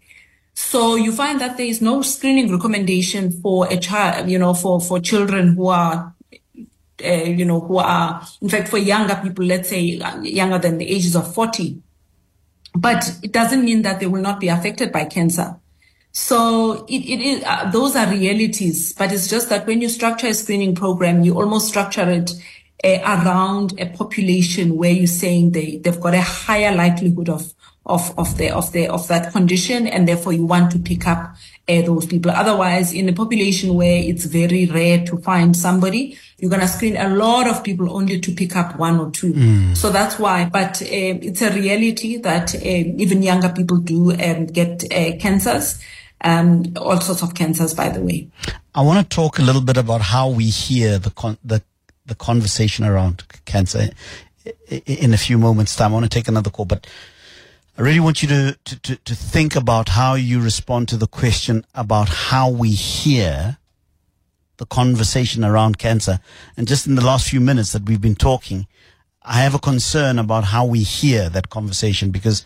So 0.60 0.96
you 0.96 1.12
find 1.12 1.40
that 1.40 1.56
there 1.56 1.68
is 1.68 1.84
no 1.84 2.02
screening 2.02 2.52
recommendation 2.52 3.30
for 3.30 3.72
a 3.72 3.78
child, 3.78 4.28
you 4.28 4.40
know, 4.40 4.56
for, 4.56 4.82
for 4.82 5.00
children 5.00 5.50
who 5.50 5.68
are, 5.68 6.16
uh, 7.06 7.08
you 7.08 7.46
know, 7.46 7.60
who 7.60 7.78
are, 7.78 8.26
in 8.42 8.50
fact, 8.50 8.70
for 8.70 8.80
younger 8.80 9.20
people, 9.22 9.46
let's 9.46 9.70
say 9.70 10.00
uh, 10.00 10.20
younger 10.22 10.58
than 10.58 10.80
the 10.80 10.90
ages 10.90 11.16
of 11.16 11.32
40. 11.32 11.80
But 12.74 13.20
it 13.22 13.32
doesn't 13.32 13.64
mean 13.64 13.84
that 13.84 14.00
they 14.00 14.08
will 14.08 14.22
not 14.22 14.40
be 14.40 14.48
affected 14.48 14.92
by 14.92 15.06
cancer. 15.06 15.58
So 16.12 16.88
it, 16.90 17.06
it 17.06 17.22
is, 17.22 17.44
uh, 17.46 17.70
those 17.70 17.96
are 17.96 18.10
realities, 18.10 18.94
but 18.94 19.12
it's 19.12 19.28
just 19.28 19.50
that 19.50 19.68
when 19.68 19.80
you 19.80 19.90
structure 19.90 20.26
a 20.26 20.34
screening 20.34 20.74
program, 20.74 21.24
you 21.24 21.40
almost 21.40 21.68
structure 21.68 22.10
it 22.10 22.32
uh, 22.84 22.98
around 23.04 23.80
a 23.80 23.86
population 23.86 24.76
where 24.76 24.92
you're 24.92 25.06
saying 25.06 25.52
they, 25.52 25.78
they've 25.78 26.02
got 26.02 26.16
a 26.16 26.22
higher 26.22 26.76
likelihood 26.76 27.30
of 27.30 27.54
of, 27.88 28.14
of 28.20 28.38
the 28.38 28.52
of 28.52 28.72
the 28.74 28.88
of 28.88 29.08
that 29.08 29.32
condition, 29.32 29.88
and 29.88 30.08
therefore 30.08 30.34
you 30.34 30.46
want 30.46 30.72
to 30.72 30.80
pick 30.80 31.08
up 31.08 31.36
uh, 31.70 31.82
those 31.82 32.06
people. 32.06 32.32
Otherwise, 32.32 32.94
in 32.94 33.10
a 33.10 33.14
population 33.14 33.74
where 33.74 33.98
it's 33.98 34.26
very 34.26 34.66
rare 34.66 35.06
to 35.06 35.18
find 35.18 35.56
somebody, 35.56 36.18
you're 36.38 36.50
going 36.50 36.62
to 36.62 36.68
screen 36.68 36.98
a 36.98 37.10
lot 37.10 37.48
of 37.48 37.64
people 37.64 37.96
only 37.96 38.20
to 38.20 38.32
pick 38.34 38.56
up 38.56 38.78
one 38.78 39.00
or 39.00 39.10
two. 39.12 39.34
Mm. 39.34 39.76
So 39.76 39.90
that's 39.90 40.20
why. 40.20 40.46
But 40.46 40.82
uh, 40.82 40.86
it's 40.90 41.42
a 41.42 41.52
reality 41.52 42.18
that 42.18 42.54
uh, 42.54 42.60
even 42.60 43.24
younger 43.24 43.50
people 43.50 43.78
do 43.78 44.12
um, 44.12 44.46
get 44.48 44.84
uh, 44.92 45.18
cancers. 45.18 45.82
Um, 46.20 46.74
all 46.78 47.00
sorts 47.00 47.22
of 47.22 47.36
cancers, 47.36 47.74
by 47.74 47.90
the 47.90 48.02
way. 48.02 48.28
I 48.74 48.82
want 48.82 49.10
to 49.10 49.16
talk 49.16 49.40
a 49.40 49.44
little 49.44 49.62
bit 49.62 49.78
about 49.78 50.02
how 50.02 50.30
we 50.30 50.46
hear 50.46 51.00
the 51.00 51.12
con- 51.12 51.38
the 51.44 51.62
the 52.06 52.16
conversation 52.16 52.86
around 52.86 53.24
cancer 53.46 53.90
in 54.86 55.14
a 55.14 55.18
few 55.18 55.38
moments' 55.38 55.76
time. 55.76 55.92
I 55.92 55.94
want 55.94 56.06
to 56.06 56.10
take 56.10 56.28
another 56.28 56.50
call, 56.50 56.66
but 56.66 56.88
I 57.78 57.84
really 57.84 58.00
want 58.00 58.24
you 58.24 58.28
to, 58.30 58.58
to, 58.66 58.80
to, 58.80 58.96
to 58.96 59.16
think 59.16 59.56
about 59.56 59.90
how 59.90 60.16
you 60.16 60.42
respond 60.42 60.88
to 60.88 60.98
the 60.98 61.06
question 61.06 61.64
about 61.76 62.10
how 62.10 62.50
we 62.50 62.72
hear 62.72 63.60
the 64.58 64.66
conversation 64.66 65.46
around 65.46 65.78
cancer. 65.78 66.20
And 66.58 66.68
just 66.68 66.88
in 66.88 66.96
the 66.96 67.06
last 67.06 67.30
few 67.30 67.40
minutes 67.40 67.74
that 67.74 67.84
we've 67.84 68.02
been 68.02 68.16
talking, 68.16 68.66
I 69.22 69.42
have 69.42 69.54
a 69.54 69.60
concern 69.60 70.18
about 70.18 70.46
how 70.46 70.66
we 70.66 70.82
hear 70.82 71.30
that 71.30 71.50
conversation 71.52 72.10
because 72.10 72.44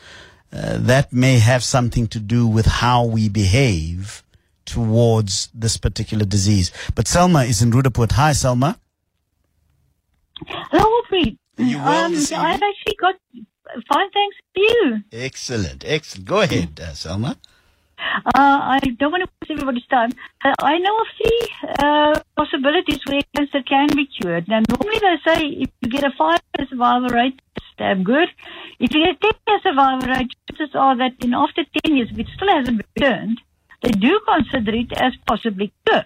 uh, 0.51 0.77
that 0.79 1.13
may 1.13 1.39
have 1.39 1.63
something 1.63 2.07
to 2.07 2.19
do 2.19 2.45
with 2.45 2.65
how 2.65 3.05
we 3.05 3.29
behave 3.29 4.23
towards 4.65 5.47
this 5.53 5.77
particular 5.77 6.25
disease. 6.25 6.73
But 6.93 7.07
Selma 7.07 7.45
is 7.45 7.61
in 7.61 7.71
Roodepoort. 7.71 8.11
Hi, 8.11 8.33
Selma. 8.33 8.77
Hello, 10.45 10.83
Wilfried. 10.83 11.37
Well 11.57 12.05
um, 12.05 12.13
I've 12.15 12.61
actually 12.61 12.95
got 12.99 13.15
Fine, 13.91 14.12
thanks 14.12 14.38
you. 14.55 15.03
Excellent, 15.12 15.84
excellent. 15.88 16.27
Go 16.27 16.41
ahead, 16.41 16.79
uh, 16.81 16.93
Selma. 16.93 17.38
Uh, 18.25 18.31
I 18.36 18.79
don't 18.99 19.12
want 19.12 19.23
to 19.23 19.29
waste 19.41 19.51
everybody's 19.51 19.86
time. 19.86 20.12
Uh, 20.43 20.53
I 20.60 20.77
know 20.79 20.99
of 20.99 21.07
three 21.17 21.47
uh, 21.79 22.19
possibilities 22.36 22.99
where 23.05 23.21
cancer 23.36 23.62
can 23.62 23.88
be 23.95 24.07
cured. 24.07 24.47
Now, 24.47 24.62
normally 24.69 24.99
they 24.99 25.17
say 25.25 25.47
if 25.47 25.69
you 25.81 25.89
get 25.89 26.03
a 26.03 26.12
five-year 26.17 26.67
survival 26.67 27.10
rate, 27.10 27.39
that's 27.55 27.67
damn 27.77 28.03
good. 28.03 28.27
If 28.79 28.93
you 28.93 29.05
get 29.05 29.15
a 29.15 29.19
ten-year 29.19 29.60
survival 29.63 30.10
rate, 30.10 30.31
chances 30.49 30.75
are 30.75 30.97
that 30.97 31.13
in 31.23 31.34
after 31.34 31.63
ten 31.63 31.95
years, 31.95 32.10
if 32.12 32.19
it 32.19 32.27
still 32.36 32.49
hasn't 32.49 32.81
returned, 32.95 33.39
they 33.81 33.91
do 33.91 34.19
consider 34.27 34.75
it 34.75 34.91
as 34.93 35.13
possibly 35.27 35.71
cured. 35.86 36.05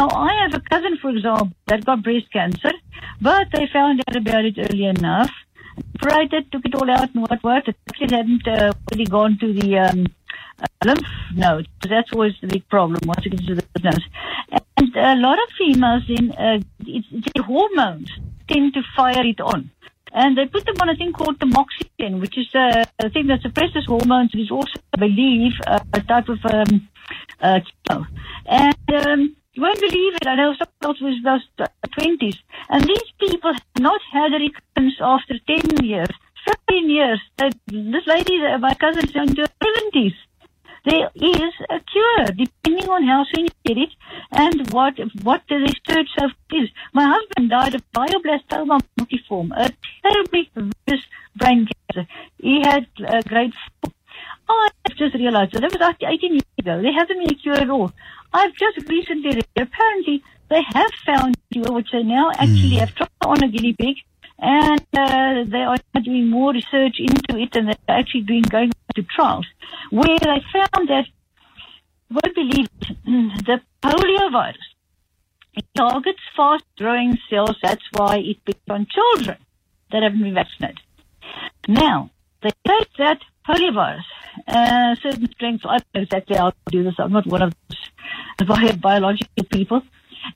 Now, 0.00 0.08
I 0.10 0.34
have 0.42 0.54
a 0.54 0.60
cousin, 0.60 0.98
for 1.00 1.10
example, 1.10 1.52
that 1.66 1.84
got 1.84 2.02
breast 2.02 2.32
cancer, 2.32 2.72
but 3.20 3.48
they 3.52 3.68
found 3.72 4.02
out 4.08 4.16
about 4.16 4.44
it 4.44 4.58
early 4.58 4.86
enough 4.86 5.30
operated, 5.94 6.50
took 6.50 6.64
it 6.64 6.74
all 6.74 6.90
out 6.90 7.14
and 7.14 7.22
what 7.22 7.42
worked. 7.42 7.68
It 7.68 7.76
actually 7.88 8.16
hadn't 8.16 8.46
uh, 8.46 8.72
really 8.90 9.06
gone 9.06 9.38
to 9.40 9.52
the 9.52 9.78
um, 9.78 10.06
uh, 10.60 10.66
lymph 10.84 11.06
node. 11.34 11.68
That's 11.88 12.12
always 12.12 12.34
the 12.40 12.48
big 12.48 12.68
problem 12.68 13.00
once 13.06 13.24
it 13.26 13.30
gets 13.30 13.46
to 13.46 13.54
the 13.54 13.64
lymph 13.74 13.84
nodes. 13.84 14.04
And 14.74 14.96
a 14.96 15.16
lot 15.16 15.38
of 15.38 15.48
females 15.58 16.04
in 16.08 16.32
uh, 16.32 16.60
it's, 16.80 17.06
it's 17.10 17.46
hormones 17.46 18.10
tend 18.48 18.74
to 18.74 18.82
fire 18.96 19.24
it 19.24 19.40
on. 19.40 19.70
And 20.14 20.36
they 20.36 20.46
put 20.46 20.66
them 20.66 20.74
on 20.80 20.90
a 20.90 20.94
thing 20.94 21.12
called 21.12 21.38
tamoxifen, 21.38 22.20
which 22.20 22.36
is 22.36 22.54
uh, 22.54 22.84
a 22.98 23.08
thing 23.08 23.28
that 23.28 23.40
suppresses 23.40 23.86
hormones. 23.86 24.30
It 24.34 24.40
is 24.40 24.50
also, 24.50 24.78
I 24.94 24.98
believe, 24.98 25.52
uh, 25.66 25.80
a 25.94 26.00
type 26.02 26.28
of 26.28 26.38
um, 26.44 26.88
uh, 27.40 27.60
chemo. 27.88 28.06
And 28.44 29.06
um, 29.06 29.36
you 29.54 29.62
won't 29.62 29.80
believe 29.80 30.14
it. 30.14 30.26
I 30.26 30.36
know 30.36 30.54
someone 30.54 30.82
else 30.82 31.00
was 31.00 31.16
just 31.22 31.70
20s. 31.98 32.34
Uh, 32.34 32.38
and 32.70 32.84
these 32.84 33.12
people 33.20 33.52
have 33.52 33.62
not 33.78 34.00
had 34.12 34.32
a 34.32 34.38
recurrence 34.38 34.94
after 35.00 35.34
10 35.46 35.84
years, 35.84 36.08
15 36.46 36.90
years. 36.90 37.20
Uh, 37.38 37.50
this 37.66 38.06
lady, 38.06 38.42
uh, 38.44 38.58
my 38.58 38.74
cousin, 38.74 39.04
is 39.04 39.14
into 39.14 39.42
her 39.42 39.48
70s. 39.94 40.14
There 40.84 41.10
is 41.14 41.52
a 41.70 41.78
cure, 41.80 42.26
depending 42.34 42.88
on 42.88 43.04
how 43.04 43.24
soon 43.32 43.44
you 43.44 43.50
get 43.64 43.78
it 43.78 43.90
and 44.32 44.68
what 44.72 44.98
what 45.22 45.42
the 45.48 45.58
research 45.58 46.08
so 46.18 46.26
is. 46.50 46.70
My 46.92 47.06
husband 47.06 47.50
died 47.50 47.76
of 47.76 47.82
glioblastoma 47.92 48.80
multiforme, 48.98 49.52
a 49.56 49.70
terribly 50.02 50.50
vicious 50.56 51.06
brain 51.36 51.68
cancer. 51.68 52.08
He 52.38 52.62
had 52.62 52.88
uh, 53.06 53.20
grade 53.22 53.54
4. 53.84 53.92
I 54.52 54.68
have 54.88 54.96
just 54.96 55.14
realized 55.14 55.52
that 55.52 55.62
that 55.62 55.72
was 55.72 55.96
18 56.02 56.32
years 56.32 56.42
ago. 56.58 56.82
There 56.82 56.92
hasn't 56.92 57.18
been 57.18 57.30
a 57.30 57.34
cure 57.34 57.54
at 57.54 57.70
all. 57.70 57.92
I've 58.32 58.54
just 58.54 58.88
recently 58.88 59.30
read, 59.30 59.48
apparently 59.56 60.22
they 60.48 60.62
have 60.74 60.90
found 61.06 61.36
cure, 61.52 61.72
which 61.72 61.90
they 61.92 62.02
now 62.02 62.30
actually 62.30 62.76
mm. 62.76 62.80
have 62.80 62.94
tried 62.94 63.08
on 63.24 63.42
a 63.42 63.48
guinea 63.48 63.74
pig, 63.74 63.96
and 64.38 64.86
uh, 64.96 65.44
they 65.46 65.62
are 65.62 65.76
doing 66.02 66.28
more 66.28 66.52
research 66.52 66.96
into 66.98 67.40
it, 67.40 67.54
and 67.56 67.68
they're 67.68 67.96
actually 67.98 68.22
doing 68.22 68.42
going 68.42 68.72
to 68.94 69.02
trials, 69.02 69.46
where 69.90 70.18
they 70.18 70.42
found 70.52 70.88
that, 70.88 71.06
won't 72.10 72.34
believe 72.34 72.68
it, 72.80 72.96
the 73.46 73.60
polio 73.82 74.32
virus 74.32 74.72
it 75.54 75.66
targets 75.76 76.20
fast-growing 76.36 77.18
cells. 77.28 77.56
That's 77.62 77.84
why 77.92 78.18
it 78.18 78.44
picks 78.44 78.60
on 78.70 78.86
children 78.86 79.36
that 79.90 80.02
haven't 80.02 80.22
been 80.22 80.34
vaccinated. 80.34 80.80
Now, 81.68 82.10
they 82.42 82.50
take 82.66 82.88
that 82.98 83.20
poliovirus, 83.46 84.04
uh, 84.48 84.94
certain 85.02 85.30
strengths. 85.32 85.64
I 85.66 85.78
don't 85.78 85.94
know 85.94 86.00
exactly 86.02 86.36
how 86.36 86.50
to 86.50 86.56
do 86.70 86.82
this. 86.84 86.94
I'm 86.98 87.12
not 87.12 87.26
one 87.26 87.42
of 87.42 87.54
those 88.38 88.72
biological 88.76 89.44
people. 89.50 89.82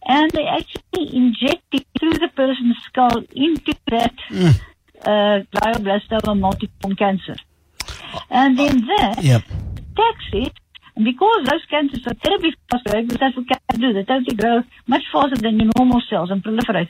And 0.06 0.30
they 0.32 0.46
actually 0.46 1.16
inject 1.16 1.62
it 1.72 1.86
through 1.98 2.14
the 2.14 2.28
person's 2.34 2.76
skull 2.86 3.22
into 3.32 3.74
that 3.90 4.14
mm. 4.30 4.60
uh, 5.02 5.44
glioblastoma 5.54 6.34
multiforme 6.34 6.98
cancer. 6.98 7.36
And 8.30 8.58
then 8.58 8.84
that 8.86 9.22
yep. 9.22 9.42
attacks 9.42 10.28
it 10.32 10.52
because 10.96 11.46
those 11.46 11.64
cancers 11.68 12.06
are 12.06 12.14
terribly 12.14 12.54
fast 12.70 12.84
growing, 12.84 13.06
because 13.06 13.20
that's 13.20 13.36
what 13.36 13.48
cancers 13.48 13.80
do, 13.80 13.92
they 13.92 14.04
totally 14.04 14.36
grow 14.36 14.62
much 14.86 15.02
faster 15.12 15.36
than 15.36 15.60
your 15.60 15.70
normal 15.76 16.02
cells 16.08 16.30
and 16.30 16.42
proliferate. 16.42 16.88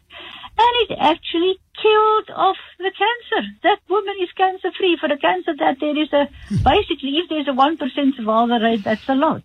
And 0.59 0.73
it 0.89 0.97
actually 0.99 1.59
killed 1.83 2.31
off 2.35 2.57
the 2.79 2.91
cancer. 2.91 3.49
That 3.63 3.79
woman 3.89 4.15
is 4.23 4.31
cancer 4.33 4.71
free 4.79 4.97
for 5.01 5.07
a 5.07 5.19
cancer 5.19 5.53
that 5.59 5.77
there 5.81 5.99
is 6.01 6.13
a, 6.13 6.29
basically, 6.63 7.19
if 7.19 7.29
there's 7.29 7.49
a 7.49 7.53
1% 7.53 8.17
survival 8.17 8.61
rate, 8.61 8.85
that's 8.85 9.09
a 9.09 9.15
lot. 9.15 9.43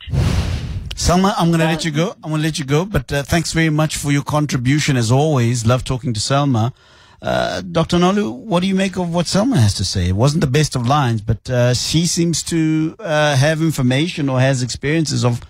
Selma, 0.95 1.33
I'm 1.37 1.47
going 1.47 1.59
to 1.59 1.65
let 1.65 1.83
you 1.83 1.91
go. 1.91 2.13
I'm 2.23 2.29
going 2.29 2.41
to 2.41 2.47
let 2.47 2.59
you 2.59 2.65
go, 2.65 2.85
but 2.85 3.11
uh, 3.11 3.23
thanks 3.23 3.51
very 3.53 3.71
much 3.71 3.97
for 3.97 4.11
your 4.11 4.23
contribution 4.23 4.95
as 4.95 5.11
always. 5.11 5.65
Love 5.65 5.83
talking 5.83 6.13
to 6.13 6.19
Selma. 6.19 6.73
Uh, 7.21 7.61
Dr. 7.61 7.97
Nolu, 7.97 8.35
what 8.35 8.61
do 8.61 8.67
you 8.67 8.73
make 8.73 8.97
of 8.97 9.13
what 9.13 9.27
Selma 9.27 9.59
has 9.59 9.75
to 9.75 9.85
say? 9.85 10.09
It 10.09 10.15
wasn't 10.15 10.41
the 10.41 10.47
best 10.47 10.75
of 10.75 10.87
lines, 10.87 11.21
but 11.21 11.47
uh, 11.49 11.73
she 11.75 12.07
seems 12.07 12.41
to 12.43 12.95
uh, 12.99 13.35
have 13.35 13.61
information 13.61 14.27
or 14.27 14.39
has 14.39 14.63
experiences 14.63 15.23
of 15.23 15.41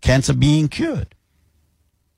cancer 0.00 0.32
being 0.32 0.68
cured. 0.68 1.14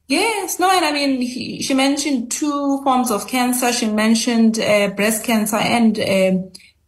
Yes, 0.08 0.58
no, 0.58 0.70
and 0.70 0.84
I 0.84 0.92
mean, 0.92 1.20
he, 1.20 1.62
she 1.62 1.74
mentioned 1.74 2.30
two 2.30 2.80
forms 2.82 3.10
of 3.10 3.28
cancer. 3.28 3.72
She 3.72 3.86
mentioned 3.86 4.58
uh, 4.58 4.88
breast 4.88 5.24
cancer 5.24 5.56
and 5.56 5.98
uh, 5.98 6.32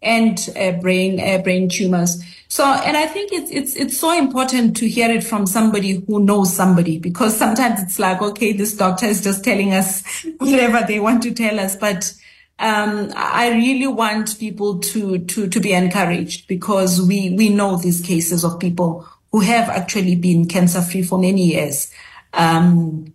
and 0.05 0.49
uh, 0.57 0.73
brain 0.81 1.17
brain 1.43 1.69
tumors. 1.69 2.23
So, 2.49 2.64
and 2.64 2.97
I 2.97 3.07
think 3.07 3.33
it's 3.33 3.51
it's 3.51 3.75
it's 3.75 3.99
so 3.99 4.17
important 4.17 4.77
to 4.77 4.88
hear 4.88 5.11
it 5.11 5.25
from 5.25 5.47
somebody 5.47 6.05
who 6.07 6.21
knows 6.25 6.55
somebody 6.55 6.99
because 6.99 7.37
sometimes 7.37 7.83
it's 7.83 7.99
like, 7.99 8.23
okay, 8.23 8.53
this 8.53 8.77
doctor 8.77 9.07
is 9.07 9.23
just 9.23 9.43
telling 9.43 9.73
us 9.73 10.05
whatever 10.38 10.85
they 10.87 11.01
want 11.01 11.23
to 11.25 11.35
tell 11.35 11.59
us, 11.59 11.75
but 11.75 12.14
um, 12.59 13.11
I 13.17 13.51
really 13.51 13.88
want 13.88 14.38
people 14.38 14.79
to 14.79 15.19
to 15.19 15.49
to 15.49 15.61
be 15.61 15.73
encouraged 15.73 16.47
because 16.47 17.03
we 17.03 17.31
we 17.31 17.49
know 17.49 17.77
these 17.77 18.01
cases 18.01 18.45
of 18.45 18.61
people 18.61 19.07
who 19.33 19.40
have 19.40 19.69
actually 19.69 20.14
been 20.14 20.47
cancer 20.47 20.81
free 20.81 21.03
for 21.03 21.19
many 21.19 21.47
years, 21.47 21.90
um, 22.33 23.12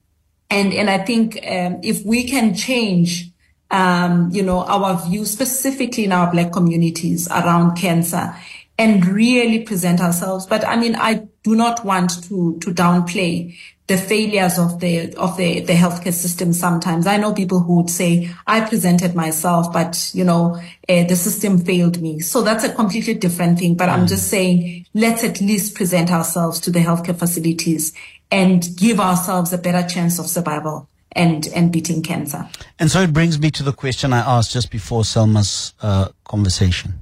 and 0.50 0.74
and 0.74 0.90
I 0.90 0.98
think 0.98 1.38
um, 1.48 1.80
if 1.84 2.06
we 2.06 2.28
can 2.28 2.54
change. 2.54 3.29
Um, 3.72 4.30
you 4.32 4.42
know, 4.42 4.64
our 4.66 5.06
view 5.06 5.26
specifically 5.26 6.06
in 6.06 6.12
our 6.12 6.32
black 6.32 6.52
communities 6.52 7.28
around 7.30 7.76
cancer 7.76 8.36
and 8.80 9.06
really 9.06 9.60
present 9.60 10.00
ourselves. 10.00 10.48
But 10.48 10.66
I 10.66 10.76
mean, 10.76 10.96
I 10.96 11.28
do 11.44 11.56
not 11.56 11.86
want 11.86 12.24
to, 12.30 12.58
to 12.60 12.74
downplay 12.74 13.56
the 13.90 13.98
failures 13.98 14.60
of 14.60 14.80
the 14.80 15.14
of 15.16 15.36
the 15.36 15.62
the 15.62 15.74
healthcare 15.74 16.14
system 16.14 16.54
sometimes. 16.54 17.08
I 17.08 17.18
know 17.18 17.34
people 17.34 17.60
who 17.60 17.78
would 17.78 17.90
say 17.90 18.30
i 18.46 18.62
presented 18.62 19.16
myself 19.16 19.74
but 19.74 20.12
you 20.14 20.24
know 20.24 20.62
uh, 20.88 21.04
the 21.06 21.16
system 21.16 21.58
failed 21.58 22.00
me. 22.00 22.20
So 22.20 22.44
that's 22.44 22.64
a 22.64 22.72
completely 22.72 23.16
different 23.16 23.58
thing. 23.58 23.74
But 23.76 23.90
i'm 23.90 24.06
just 24.06 24.28
saying 24.28 24.86
let's 24.94 25.24
at 25.24 25.42
least 25.42 25.74
present 25.74 26.12
ourselves 26.12 26.60
to 26.62 26.72
the 26.72 26.80
healthcare 26.80 27.18
facilities 27.18 27.92
and 28.30 28.64
give 28.78 29.00
ourselves 29.00 29.52
a 29.54 29.58
better 29.58 29.86
chance 29.90 30.20
of 30.20 30.28
survival 30.28 30.88
and 31.14 31.48
and 31.48 31.72
beating 31.72 32.02
cancer 32.04 32.48
And 32.78 32.92
so 32.92 33.02
it 33.02 33.14
brings 33.14 33.40
me 33.40 33.52
to 33.52 33.64
the 33.64 33.74
question 33.74 34.14
I 34.14 34.20
asked 34.20 34.54
just 34.54 34.72
before 34.72 35.04
Selma's 35.04 35.74
uh, 35.82 36.10
conversation. 36.24 37.02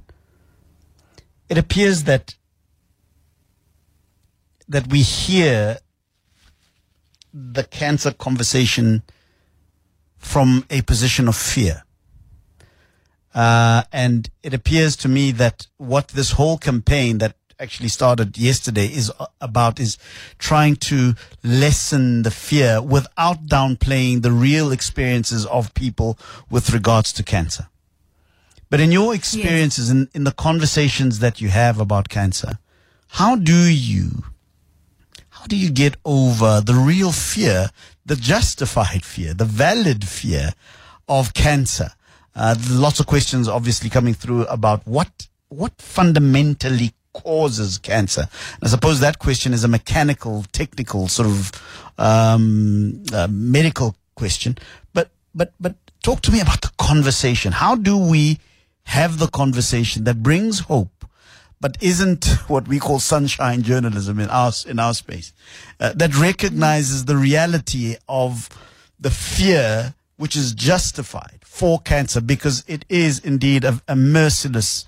It 1.48 1.58
appears 1.58 2.04
that 2.04 2.34
that 4.68 4.88
we 4.88 5.02
hear 5.02 5.78
the 7.32 7.64
cancer 7.64 8.12
conversation 8.12 9.02
from 10.18 10.64
a 10.70 10.82
position 10.82 11.28
of 11.28 11.36
fear. 11.36 11.84
Uh, 13.34 13.82
and 13.92 14.30
it 14.42 14.52
appears 14.52 14.96
to 14.96 15.08
me 15.08 15.30
that 15.32 15.68
what 15.76 16.08
this 16.08 16.32
whole 16.32 16.58
campaign 16.58 17.18
that 17.18 17.36
actually 17.60 17.88
started 17.88 18.38
yesterday 18.38 18.86
is 18.86 19.10
about 19.40 19.80
is 19.80 19.98
trying 20.38 20.76
to 20.76 21.14
lessen 21.42 22.22
the 22.22 22.30
fear 22.30 22.80
without 22.80 23.46
downplaying 23.46 24.22
the 24.22 24.32
real 24.32 24.70
experiences 24.70 25.44
of 25.46 25.74
people 25.74 26.18
with 26.50 26.70
regards 26.70 27.12
to 27.14 27.22
cancer. 27.22 27.68
But 28.70 28.80
in 28.80 28.92
your 28.92 29.14
experiences, 29.14 29.90
in, 29.90 30.08
in 30.14 30.24
the 30.24 30.32
conversations 30.32 31.20
that 31.20 31.40
you 31.40 31.48
have 31.48 31.80
about 31.80 32.08
cancer, 32.08 32.58
how 33.08 33.36
do 33.36 33.68
you 33.68 34.24
how 35.30 35.46
do 35.46 35.56
you 35.56 35.70
get 35.70 35.96
over 36.04 36.60
the 36.60 36.74
real 36.74 37.12
fear, 37.12 37.70
the 38.04 38.16
justified 38.16 39.04
fear, 39.04 39.34
the 39.34 39.44
valid 39.44 40.06
fear 40.06 40.52
of 41.08 41.32
cancer? 41.32 41.90
Uh, 42.34 42.56
lots 42.70 43.00
of 43.00 43.06
questions 43.06 43.48
obviously 43.48 43.88
coming 43.88 44.14
through 44.14 44.44
about 44.46 44.86
what 44.86 45.28
what 45.48 45.80
fundamentally 45.80 46.92
causes 47.12 47.78
cancer. 47.78 48.22
And 48.22 48.64
I 48.64 48.68
suppose 48.68 49.00
that 49.00 49.18
question 49.18 49.52
is 49.52 49.64
a 49.64 49.68
mechanical, 49.68 50.44
technical 50.52 51.08
sort 51.08 51.28
of 51.28 51.52
um, 51.98 53.02
uh, 53.12 53.28
medical 53.30 53.96
question. 54.14 54.58
But 54.92 55.10
but 55.34 55.52
but 55.60 55.74
talk 56.02 56.20
to 56.22 56.32
me 56.32 56.40
about 56.40 56.60
the 56.62 56.70
conversation. 56.78 57.52
How 57.52 57.74
do 57.74 57.96
we 57.96 58.38
have 58.84 59.18
the 59.18 59.28
conversation 59.28 60.04
that 60.04 60.22
brings 60.22 60.60
hope? 60.60 60.98
but 61.60 61.76
isn't 61.80 62.26
what 62.48 62.68
we 62.68 62.78
call 62.78 62.98
sunshine 62.98 63.62
journalism 63.62 64.20
in 64.20 64.30
our 64.30 64.52
in 64.66 64.78
our 64.78 64.94
space 64.94 65.32
uh, 65.80 65.92
that 65.94 66.16
recognizes 66.16 67.04
the 67.04 67.16
reality 67.16 67.96
of 68.08 68.48
the 69.00 69.10
fear 69.10 69.94
which 70.16 70.36
is 70.36 70.52
justified 70.52 71.40
for 71.42 71.80
cancer 71.80 72.20
because 72.20 72.64
it 72.66 72.84
is 72.88 73.18
indeed 73.20 73.64
a, 73.64 73.80
a 73.88 73.96
merciless 73.96 74.86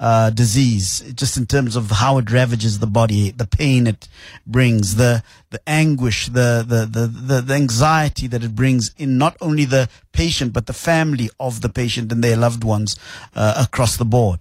uh, 0.00 0.30
disease 0.30 1.00
just 1.14 1.36
in 1.36 1.44
terms 1.46 1.74
of 1.74 1.90
how 1.90 2.18
it 2.18 2.30
ravages 2.30 2.78
the 2.78 2.86
body 2.86 3.30
the 3.32 3.46
pain 3.46 3.86
it 3.86 4.08
brings 4.46 4.94
the 4.94 5.22
the 5.50 5.60
anguish 5.66 6.26
the 6.26 6.64
the 6.66 6.86
the, 6.86 7.06
the, 7.06 7.40
the 7.40 7.54
anxiety 7.54 8.26
that 8.26 8.44
it 8.44 8.54
brings 8.54 8.92
in 8.96 9.18
not 9.18 9.36
only 9.40 9.64
the 9.64 9.88
patient 10.12 10.52
but 10.52 10.66
the 10.66 10.72
family 10.72 11.28
of 11.40 11.60
the 11.62 11.68
patient 11.68 12.12
and 12.12 12.22
their 12.22 12.36
loved 12.36 12.62
ones 12.62 12.96
uh, 13.34 13.54
across 13.60 13.96
the 13.96 14.04
board. 14.04 14.40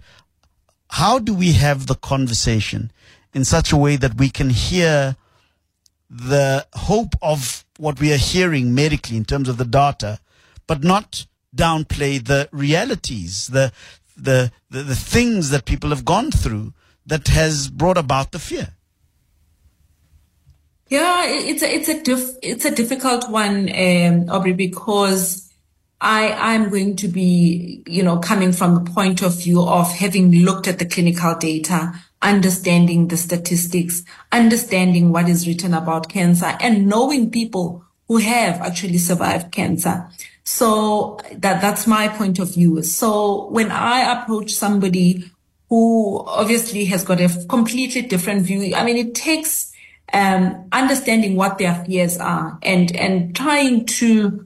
How 0.91 1.19
do 1.19 1.33
we 1.33 1.53
have 1.53 1.87
the 1.87 1.95
conversation 1.95 2.91
in 3.33 3.43
such 3.43 3.71
a 3.71 3.77
way 3.77 3.95
that 3.97 4.15
we 4.15 4.29
can 4.29 4.49
hear 4.49 5.15
the 6.09 6.65
hope 6.73 7.15
of 7.21 7.65
what 7.77 7.99
we 7.99 8.13
are 8.13 8.17
hearing 8.17 8.73
medically 8.73 9.17
in 9.17 9.25
terms 9.25 9.49
of 9.49 9.57
the 9.57 9.65
data, 9.65 10.19
but 10.65 10.83
not 10.83 11.25
downplay 11.55 12.23
the 12.23 12.47
realities, 12.51 13.47
the, 13.47 13.71
the, 14.17 14.51
the, 14.69 14.83
the 14.83 14.95
things 14.95 15.49
that 15.51 15.65
people 15.65 15.89
have 15.91 16.03
gone 16.03 16.31
through 16.31 16.73
that 17.05 17.27
has 17.29 17.69
brought 17.69 17.97
about 17.97 18.31
the 18.31 18.39
fear? 18.39 18.73
Yeah, 20.89 21.25
it's 21.27 21.63
a 21.63 21.73
it's 21.73 21.89
a 21.89 22.37
it's 22.41 22.63
a 22.63 22.73
difficult 22.73 23.29
one, 23.29 23.69
um, 23.69 24.29
Aubrey, 24.29 24.53
because 24.53 25.51
I 25.99 26.31
I'm 26.31 26.69
going 26.69 26.95
to 26.97 27.09
be 27.09 27.83
you 27.85 28.03
know 28.03 28.19
coming 28.19 28.53
from 28.53 28.75
the 28.75 28.91
point 28.91 29.21
of 29.21 29.43
view 29.43 29.61
of 29.61 29.91
having 29.91 30.31
looked 30.31 30.65
at 30.65 30.79
the 30.79 30.85
clinical 30.85 31.35
data, 31.35 31.93
understanding 32.21 33.09
the 33.09 33.17
statistics, 33.17 34.03
understanding 34.31 35.11
what 35.11 35.27
is 35.27 35.45
written 35.45 35.73
about 35.73 36.07
cancer, 36.07 36.57
and 36.61 36.87
knowing 36.87 37.31
people 37.31 37.83
who 38.07 38.17
have 38.17 38.61
actually 38.61 38.97
survived 38.97 39.51
cancer. 39.51 40.09
So 40.47 41.19
that 41.33 41.59
that's 41.59 41.85
my 41.87 42.07
point 42.07 42.39
of 42.39 42.53
view. 42.53 42.81
So 42.81 43.49
when 43.49 43.69
I 43.69 44.13
approach 44.13 44.53
somebody 44.53 45.29
who 45.67 46.23
obviously 46.25 46.85
has 46.85 47.03
got 47.03 47.19
a 47.19 47.27
completely 47.49 48.03
different 48.03 48.43
view, 48.43 48.73
I 48.73 48.85
mean, 48.85 48.95
it 48.95 49.13
takes 49.13 49.73
um, 50.13 50.69
understanding 50.71 51.35
what 51.35 51.57
their 51.57 51.83
fears 51.83 52.17
are 52.17 52.57
and 52.63 52.95
and 52.95 53.35
trying 53.35 53.87
to 53.99 54.45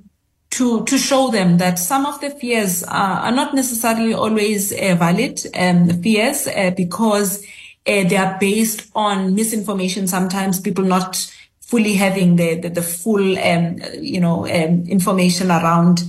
to 0.49 0.83
to 0.85 0.97
show 0.97 1.29
them 1.29 1.59
that 1.59 1.77
some 1.77 2.07
of 2.07 2.19
the 2.19 2.31
fears 2.31 2.81
are, 2.81 3.19
are 3.19 3.31
not 3.31 3.53
necessarily 3.53 4.15
always 4.15 4.71
uh, 4.73 4.95
valid 4.97 5.39
um, 5.53 6.01
fears 6.01 6.47
uh, 6.47 6.71
because 6.75 7.43
uh, 7.85 8.03
they 8.09 8.17
are 8.17 8.39
based 8.39 8.89
on 8.95 9.35
misinformation. 9.35 10.07
Sometimes 10.07 10.59
people 10.59 10.83
not 10.83 11.31
fully 11.71 11.93
having 11.93 12.35
the 12.35 12.55
the, 12.55 12.69
the 12.69 12.81
full 12.81 13.39
um, 13.39 13.79
you 13.99 14.19
know 14.19 14.45
um, 14.45 14.83
information 14.87 15.49
around 15.49 16.03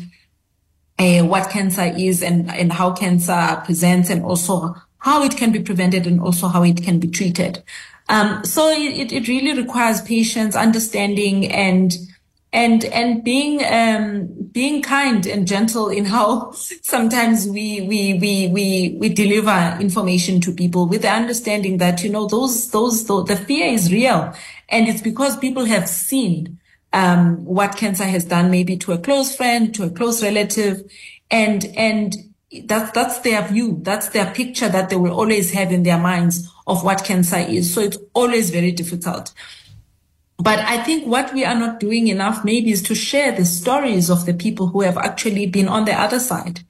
uh, 0.98 1.22
what 1.22 1.48
cancer 1.50 1.94
is 1.96 2.20
and 2.20 2.50
and 2.50 2.72
how 2.72 2.92
cancer 2.92 3.62
presents 3.64 4.10
and 4.10 4.24
also 4.24 4.74
how 4.98 5.22
it 5.22 5.36
can 5.36 5.52
be 5.52 5.60
prevented 5.60 6.04
and 6.06 6.20
also 6.20 6.48
how 6.48 6.64
it 6.64 6.82
can 6.82 6.98
be 6.98 7.08
treated. 7.08 7.62
Um, 8.08 8.44
so 8.44 8.68
it, 8.70 9.12
it 9.12 9.28
really 9.28 9.56
requires 9.56 10.00
patience, 10.00 10.56
understanding, 10.56 11.46
and 11.50 11.92
and 12.52 12.84
and 12.86 13.24
being 13.24 13.64
um, 13.64 14.28
being 14.52 14.82
kind 14.82 15.26
and 15.26 15.46
gentle 15.46 15.88
in 15.88 16.04
how 16.04 16.52
sometimes 16.82 17.48
we 17.48 17.80
we 17.82 18.14
we 18.14 18.48
we 18.48 18.96
we 19.00 19.08
deliver 19.08 19.78
information 19.80 20.40
to 20.42 20.52
people 20.52 20.86
with 20.86 21.02
the 21.02 21.10
understanding 21.10 21.78
that 21.78 22.02
you 22.02 22.10
know 22.10 22.26
those 22.26 22.70
those 22.70 23.06
the, 23.06 23.42
fear 23.46 23.66
is 23.66 23.92
real, 23.92 24.34
and 24.68 24.88
it's 24.88 25.02
because 25.02 25.36
people 25.38 25.64
have 25.64 25.88
seen 25.88 26.58
um, 26.92 27.42
what 27.44 27.76
cancer 27.76 28.04
has 28.04 28.24
done, 28.24 28.50
maybe 28.50 28.76
to 28.76 28.92
a 28.92 28.98
close 28.98 29.34
friend, 29.34 29.74
to 29.74 29.84
a 29.84 29.90
close 29.90 30.22
relative, 30.22 30.82
and 31.30 31.64
and 31.74 32.14
that's 32.64 32.90
that's 32.92 33.20
their 33.20 33.46
view, 33.48 33.80
that's 33.82 34.10
their 34.10 34.30
picture 34.32 34.68
that 34.68 34.90
they 34.90 34.96
will 34.96 35.12
always 35.12 35.52
have 35.52 35.72
in 35.72 35.84
their 35.84 35.98
minds 35.98 36.50
of 36.66 36.84
what 36.84 37.02
cancer 37.02 37.38
is. 37.38 37.72
So 37.72 37.80
it's 37.80 37.98
always 38.12 38.50
very 38.50 38.72
difficult. 38.72 39.32
But 40.38 40.58
I 40.60 40.82
think 40.82 41.06
what 41.06 41.32
we 41.32 41.44
are 41.44 41.54
not 41.54 41.78
doing 41.78 42.08
enough 42.08 42.44
maybe 42.44 42.72
is 42.72 42.82
to 42.84 42.94
share 42.94 43.32
the 43.32 43.44
stories 43.44 44.10
of 44.10 44.26
the 44.26 44.34
people 44.34 44.68
who 44.68 44.80
have 44.80 44.98
actually 44.98 45.46
been 45.46 45.68
on 45.68 45.84
the 45.84 45.92
other 45.92 46.18
side. 46.18 46.60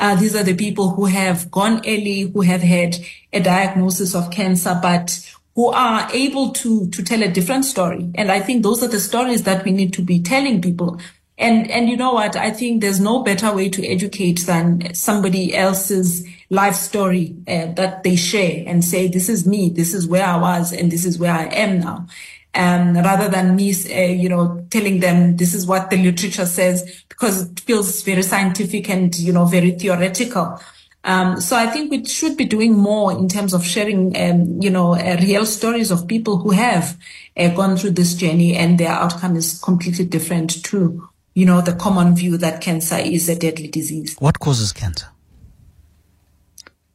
Uh, 0.00 0.16
these 0.16 0.34
are 0.34 0.42
the 0.42 0.54
people 0.54 0.90
who 0.90 1.04
have 1.04 1.50
gone 1.50 1.78
early, 1.86 2.22
who 2.22 2.40
have 2.40 2.62
had 2.62 2.96
a 3.32 3.40
diagnosis 3.40 4.14
of 4.14 4.30
cancer, 4.30 4.78
but 4.82 5.30
who 5.54 5.68
are 5.68 6.08
able 6.12 6.50
to, 6.52 6.88
to 6.88 7.02
tell 7.02 7.22
a 7.22 7.28
different 7.28 7.64
story. 7.64 8.10
And 8.14 8.32
I 8.32 8.40
think 8.40 8.62
those 8.62 8.82
are 8.82 8.88
the 8.88 8.98
stories 8.98 9.42
that 9.42 9.64
we 9.64 9.72
need 9.72 9.92
to 9.92 10.02
be 10.02 10.20
telling 10.20 10.62
people. 10.62 10.98
And, 11.36 11.70
and 11.70 11.88
you 11.88 11.96
know 11.96 12.14
what? 12.14 12.34
I 12.34 12.50
think 12.50 12.80
there's 12.80 13.00
no 13.00 13.22
better 13.22 13.54
way 13.54 13.68
to 13.68 13.86
educate 13.86 14.46
than 14.46 14.94
somebody 14.94 15.54
else's 15.54 16.26
life 16.48 16.74
story 16.74 17.36
uh, 17.46 17.66
that 17.74 18.02
they 18.02 18.16
share 18.16 18.64
and 18.66 18.84
say, 18.84 19.06
this 19.06 19.28
is 19.28 19.46
me, 19.46 19.70
this 19.70 19.94
is 19.94 20.06
where 20.06 20.24
I 20.24 20.36
was, 20.36 20.72
and 20.72 20.90
this 20.90 21.04
is 21.04 21.18
where 21.18 21.32
I 21.32 21.44
am 21.44 21.80
now 21.80 22.06
um, 22.54 22.94
rather 22.94 23.28
than 23.28 23.56
me, 23.56 23.72
uh, 23.72 24.12
you 24.12 24.28
know, 24.28 24.66
telling 24.70 25.00
them 25.00 25.36
this 25.36 25.54
is 25.54 25.66
what 25.66 25.90
the 25.90 25.96
literature 25.96 26.46
says 26.46 27.04
because 27.08 27.50
it 27.50 27.60
feels 27.60 28.02
very 28.02 28.22
scientific 28.22 28.88
and, 28.90 29.16
you 29.18 29.32
know, 29.32 29.44
very 29.44 29.72
theoretical. 29.72 30.60
Um, 31.02 31.40
so 31.40 31.56
I 31.56 31.66
think 31.66 31.90
we 31.90 32.04
should 32.04 32.36
be 32.36 32.44
doing 32.44 32.76
more 32.76 33.12
in 33.12 33.28
terms 33.28 33.54
of 33.54 33.64
sharing, 33.64 34.14
um, 34.16 34.60
you 34.60 34.68
know, 34.68 34.94
uh, 34.94 35.16
real 35.20 35.46
stories 35.46 35.90
of 35.90 36.06
people 36.06 36.38
who 36.38 36.50
have 36.50 36.98
uh, 37.36 37.48
gone 37.50 37.76
through 37.76 37.92
this 37.92 38.14
journey 38.14 38.54
and 38.56 38.78
their 38.78 38.90
outcome 38.90 39.36
is 39.36 39.58
completely 39.60 40.04
different 40.04 40.62
to, 40.64 41.08
you 41.34 41.46
know, 41.46 41.62
the 41.62 41.72
common 41.72 42.14
view 42.14 42.36
that 42.36 42.60
cancer 42.60 42.96
is 42.96 43.28
a 43.28 43.36
deadly 43.36 43.68
disease. 43.68 44.16
What 44.18 44.40
causes 44.40 44.72
cancer? 44.72 45.06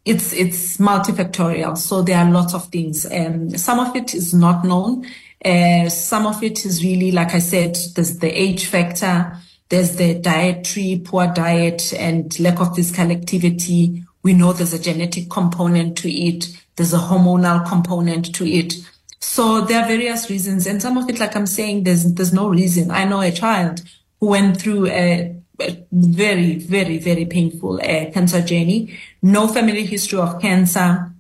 It's 0.04 0.34
it's 0.34 0.78
multifactorial, 0.78 1.76
so 1.76 2.04
there 2.04 2.20
are 2.20 2.30
lots 2.30 2.54
of 2.54 2.68
things. 2.68 3.12
Um, 3.12 3.58
some 3.58 3.80
of 3.80 3.96
it 3.96 4.14
is 4.14 4.36
not 4.36 4.64
known. 4.64 5.08
Some 5.44 6.26
of 6.26 6.44
it 6.44 6.66
is 6.66 6.84
really, 6.84 7.12
like 7.12 7.34
I 7.34 7.40
said, 7.40 7.78
there's 7.96 8.20
the 8.20 8.30
age 8.30 8.66
factor, 8.66 9.38
there's 9.70 9.96
the 9.96 10.16
dietary, 10.16 11.02
poor 11.04 11.28
diet 11.28 11.94
and 11.94 12.40
lack 12.40 12.60
of 12.60 12.76
physical 12.76 13.12
activity. 13.12 14.04
We 14.24 14.34
know 14.34 14.54
there's 14.54 14.74
a 14.74 14.80
genetic 14.80 15.30
component 15.30 15.98
to 16.00 16.12
it. 16.12 16.48
There's 16.76 16.94
a 16.94 16.98
hormonal 16.98 17.68
component 17.68 18.34
to 18.36 18.46
it. 18.48 18.74
So 19.20 19.62
there 19.62 19.82
are 19.82 19.88
various 19.88 20.30
reasons, 20.30 20.68
and 20.68 20.82
some 20.82 20.98
of 20.98 21.10
it, 21.10 21.20
like 21.20 21.36
I'm 21.36 21.48
saying, 21.48 21.84
there's 21.84 22.14
there's 22.14 22.34
no 22.34 22.48
reason. 22.48 22.92
I 22.92 23.06
know 23.06 23.22
a 23.22 23.32
child 23.32 23.82
who 24.20 24.28
went 24.28 24.62
through 24.62 24.88
a, 24.88 25.36
a 25.60 25.86
very, 25.92 26.56
very, 26.56 27.00
very 27.00 27.26
painful 27.26 27.78
uh, 27.78 28.12
cancer 28.12 28.42
journey, 28.42 28.98
no 29.22 29.48
family 29.48 29.86
history 29.86 30.20
of 30.20 30.40
cancer. 30.40 31.12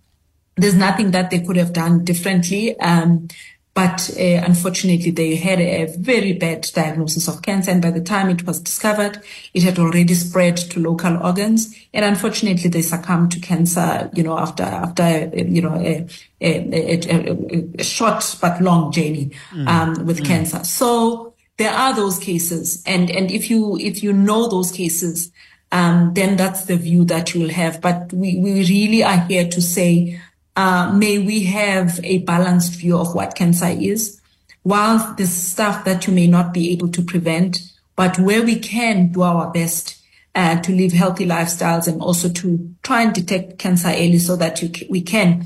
There's 0.56 0.75
nothing 0.75 1.12
that 1.12 1.32
they 1.32 1.39
could 1.39 1.58
have 1.58 1.73
done 1.73 2.06
differently. 2.06 2.80
Um, 2.80 3.28
but 3.76 4.10
uh, 4.18 4.42
unfortunately, 4.46 5.12
they 5.12 5.36
had 5.36 5.60
a 5.60 5.94
very 5.98 6.32
bad 6.32 6.66
diagnosis 6.74 7.28
of 7.28 7.42
cancer. 7.42 7.72
And 7.72 7.82
by 7.82 7.92
the 7.92 8.00
time 8.00 8.30
it 8.30 8.48
was 8.48 8.62
discovered, 8.62 9.22
it 9.54 9.64
had 9.64 9.78
already 9.78 10.14
spread 10.14 10.56
to 10.56 10.80
local 10.80 11.22
organs. 11.22 11.76
And 11.94 12.06
unfortunately, 12.06 12.70
they 12.70 12.82
succumbed 12.82 13.34
to 13.34 13.42
cancer, 13.42 14.10
you 14.14 14.24
know, 14.24 14.40
after, 14.40 14.64
after, 14.64 15.30
you 15.36 15.62
know, 15.62 15.76
a, 15.76 16.08
a, 16.40 17.04
a, 17.12 17.66
a 17.78 17.84
short 17.84 18.38
but 18.40 18.62
long 18.62 18.94
journey, 18.94 19.32
mm. 19.52 19.68
um, 19.68 20.06
with 20.06 20.22
mm. 20.22 20.26
cancer. 20.26 20.64
So 20.64 21.34
there 21.58 21.74
are 21.74 21.94
those 21.94 22.18
cases. 22.18 22.82
And, 22.86 23.12
and 23.12 23.30
if 23.30 23.50
you, 23.50 23.78
if 23.78 24.02
you 24.02 24.14
know 24.14 24.48
those 24.48 24.72
cases, 24.72 25.34
um, 25.74 26.14
then 26.14 26.38
that's 26.38 26.64
the 26.64 26.78
view 26.78 27.04
that 27.06 27.34
you 27.34 27.42
will 27.42 27.50
have. 27.50 27.82
But 27.82 28.14
we, 28.14 28.40
we 28.40 28.54
really 28.54 29.04
are 29.04 29.20
here 29.28 29.50
to 29.50 29.62
say, 29.62 30.22
uh, 30.56 30.91
may 30.96 31.20
we 31.20 31.44
have 31.44 32.00
a 32.04 32.20
balanced 32.20 32.80
view 32.80 32.98
of 32.98 33.13
what 33.13 33.36
cancer 33.36 33.68
is. 33.68 34.20
While 34.63 35.13
there's 35.15 35.30
stuff 35.30 35.86
that 35.86 36.08
you 36.08 36.13
may 36.13 36.28
not 36.28 36.54
be 36.54 36.72
able 36.72 36.89
to 36.89 37.02
prevent, 37.02 37.60
but 37.96 38.18
where 38.20 38.44
we 38.44 38.58
can 38.60 39.12
do 39.12 39.22
our 39.22 39.52
best 39.52 40.02
uh, 40.34 40.60
to 40.62 40.72
live 40.74 40.91
healthy 40.91 41.26
lifestyles 41.26 41.88
and 41.88 42.02
also 42.02 42.30
to 42.30 42.76
try 42.84 43.02
and 43.04 43.13
detect 43.13 43.58
cancer 43.58 43.89
early 43.89 44.18
so 44.18 44.36
that 44.36 44.62
you, 44.62 44.70
we 44.89 45.02
can 45.02 45.46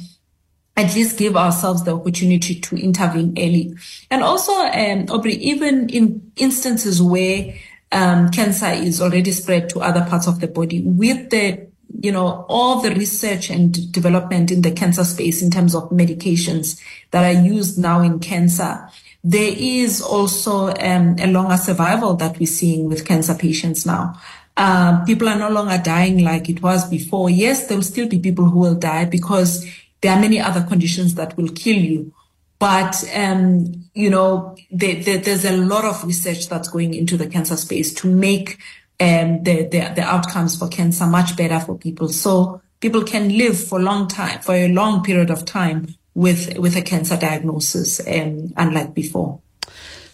at 0.75 0.95
least 0.95 1.17
give 1.17 1.35
ourselves 1.35 1.83
the 1.83 1.95
opportunity 1.95 2.59
to 2.59 2.75
intervene 2.77 3.33
early. 3.37 3.75
And 4.09 4.23
also, 4.23 4.53
um, 4.53 5.05
Aubrey, 5.09 5.33
even 5.35 5.89
in 5.89 6.31
instances 6.37 7.01
where 7.01 7.53
um, 7.91 8.29
cancer 8.29 8.67
is 8.67 9.01
already 9.01 9.31
spread 9.31 9.69
to 9.69 9.81
other 9.81 10.05
parts 10.05 10.27
of 10.27 10.39
the 10.39 10.47
body 10.47 10.81
with 10.81 11.29
the 11.29 11.68
you 12.01 12.11
know, 12.11 12.45
all 12.49 12.81
the 12.81 12.91
research 12.91 13.49
and 13.49 13.91
development 13.91 14.51
in 14.51 14.61
the 14.61 14.71
cancer 14.71 15.03
space 15.03 15.41
in 15.41 15.49
terms 15.49 15.75
of 15.75 15.89
medications 15.89 16.79
that 17.11 17.23
are 17.23 17.41
used 17.41 17.77
now 17.77 18.01
in 18.01 18.19
cancer, 18.19 18.87
there 19.23 19.53
is 19.57 20.01
also 20.01 20.69
um, 20.75 21.15
a 21.19 21.27
longer 21.27 21.57
survival 21.57 22.13
that 22.15 22.39
we're 22.39 22.45
seeing 22.45 22.87
with 22.87 23.05
cancer 23.05 23.35
patients 23.35 23.85
now. 23.85 24.19
Uh, 24.55 25.03
people 25.05 25.27
are 25.27 25.37
no 25.37 25.49
longer 25.49 25.77
dying 25.81 26.23
like 26.23 26.49
it 26.49 26.61
was 26.61 26.89
before. 26.89 27.29
Yes, 27.29 27.67
there 27.67 27.77
will 27.77 27.83
still 27.83 28.07
be 28.07 28.19
people 28.19 28.45
who 28.45 28.59
will 28.59 28.75
die 28.75 29.05
because 29.05 29.65
there 30.01 30.13
are 30.13 30.19
many 30.19 30.39
other 30.39 30.63
conditions 30.63 31.15
that 31.15 31.35
will 31.37 31.49
kill 31.49 31.77
you. 31.77 32.13
But, 32.59 33.03
um, 33.15 33.85
you 33.93 34.09
know, 34.09 34.57
there's 34.69 35.45
a 35.45 35.55
lot 35.55 35.85
of 35.85 36.03
research 36.03 36.49
that's 36.49 36.67
going 36.67 36.93
into 36.93 37.15
the 37.15 37.27
cancer 37.27 37.55
space 37.55 37.93
to 37.95 38.07
make 38.07 38.57
um, 38.99 39.43
the, 39.43 39.63
the, 39.63 39.93
the 39.95 40.01
outcomes 40.01 40.57
for 40.57 40.67
cancer 40.67 41.05
much 41.05 41.35
better 41.35 41.59
for 41.59 41.77
people. 41.77 42.09
So 42.09 42.61
people 42.79 43.03
can 43.03 43.37
live 43.37 43.61
for 43.61 43.79
a 43.79 43.83
long 43.83 44.07
time, 44.07 44.41
for 44.41 44.53
a 44.53 44.67
long 44.67 45.03
period 45.03 45.29
of 45.29 45.45
time 45.45 45.95
with, 46.13 46.57
with 46.57 46.75
a 46.75 46.81
cancer 46.81 47.17
diagnosis, 47.17 48.05
um, 48.07 48.53
unlike 48.57 48.93
before. 48.93 49.39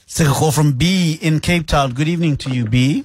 Take 0.08 0.28
a 0.28 0.32
call 0.32 0.52
from 0.52 0.74
B 0.74 1.18
in 1.22 1.40
Cape 1.40 1.68
Town. 1.68 1.94
Good 1.94 2.08
evening 2.08 2.38
to 2.38 2.50
you, 2.52 2.66
B. 2.66 3.04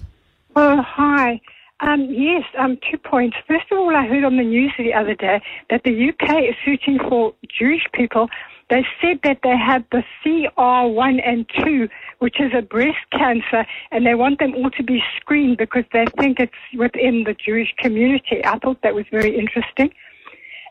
Oh, 0.54 0.80
hi. 0.82 1.40
Um, 1.80 2.06
yes, 2.10 2.44
um, 2.58 2.78
two 2.90 2.98
points. 2.98 3.36
First 3.48 3.72
of 3.72 3.78
all, 3.78 3.96
I 3.96 4.06
heard 4.06 4.22
on 4.22 4.36
the 4.36 4.44
news 4.44 4.72
the 4.78 4.92
other 4.92 5.14
day 5.14 5.42
that 5.70 5.82
the 5.82 6.08
UK 6.10 6.44
is 6.44 6.54
searching 6.64 6.98
for 6.98 7.34
Jewish 7.58 7.82
people 7.94 8.28
they 8.70 8.86
said 9.02 9.18
that 9.24 9.40
they 9.42 9.56
have 9.56 9.84
the 9.90 10.04
CR1 10.24 11.20
and 11.26 11.44
2, 11.64 11.88
which 12.20 12.40
is 12.40 12.52
a 12.56 12.62
breast 12.62 12.98
cancer, 13.12 13.66
and 13.90 14.06
they 14.06 14.14
want 14.14 14.38
them 14.38 14.54
all 14.54 14.70
to 14.70 14.82
be 14.82 15.02
screened 15.16 15.58
because 15.58 15.84
they 15.92 16.06
think 16.18 16.38
it's 16.38 16.52
within 16.78 17.24
the 17.24 17.34
Jewish 17.34 17.74
community. 17.78 18.44
I 18.44 18.58
thought 18.60 18.80
that 18.82 18.94
was 18.94 19.06
very 19.10 19.36
interesting. 19.36 19.92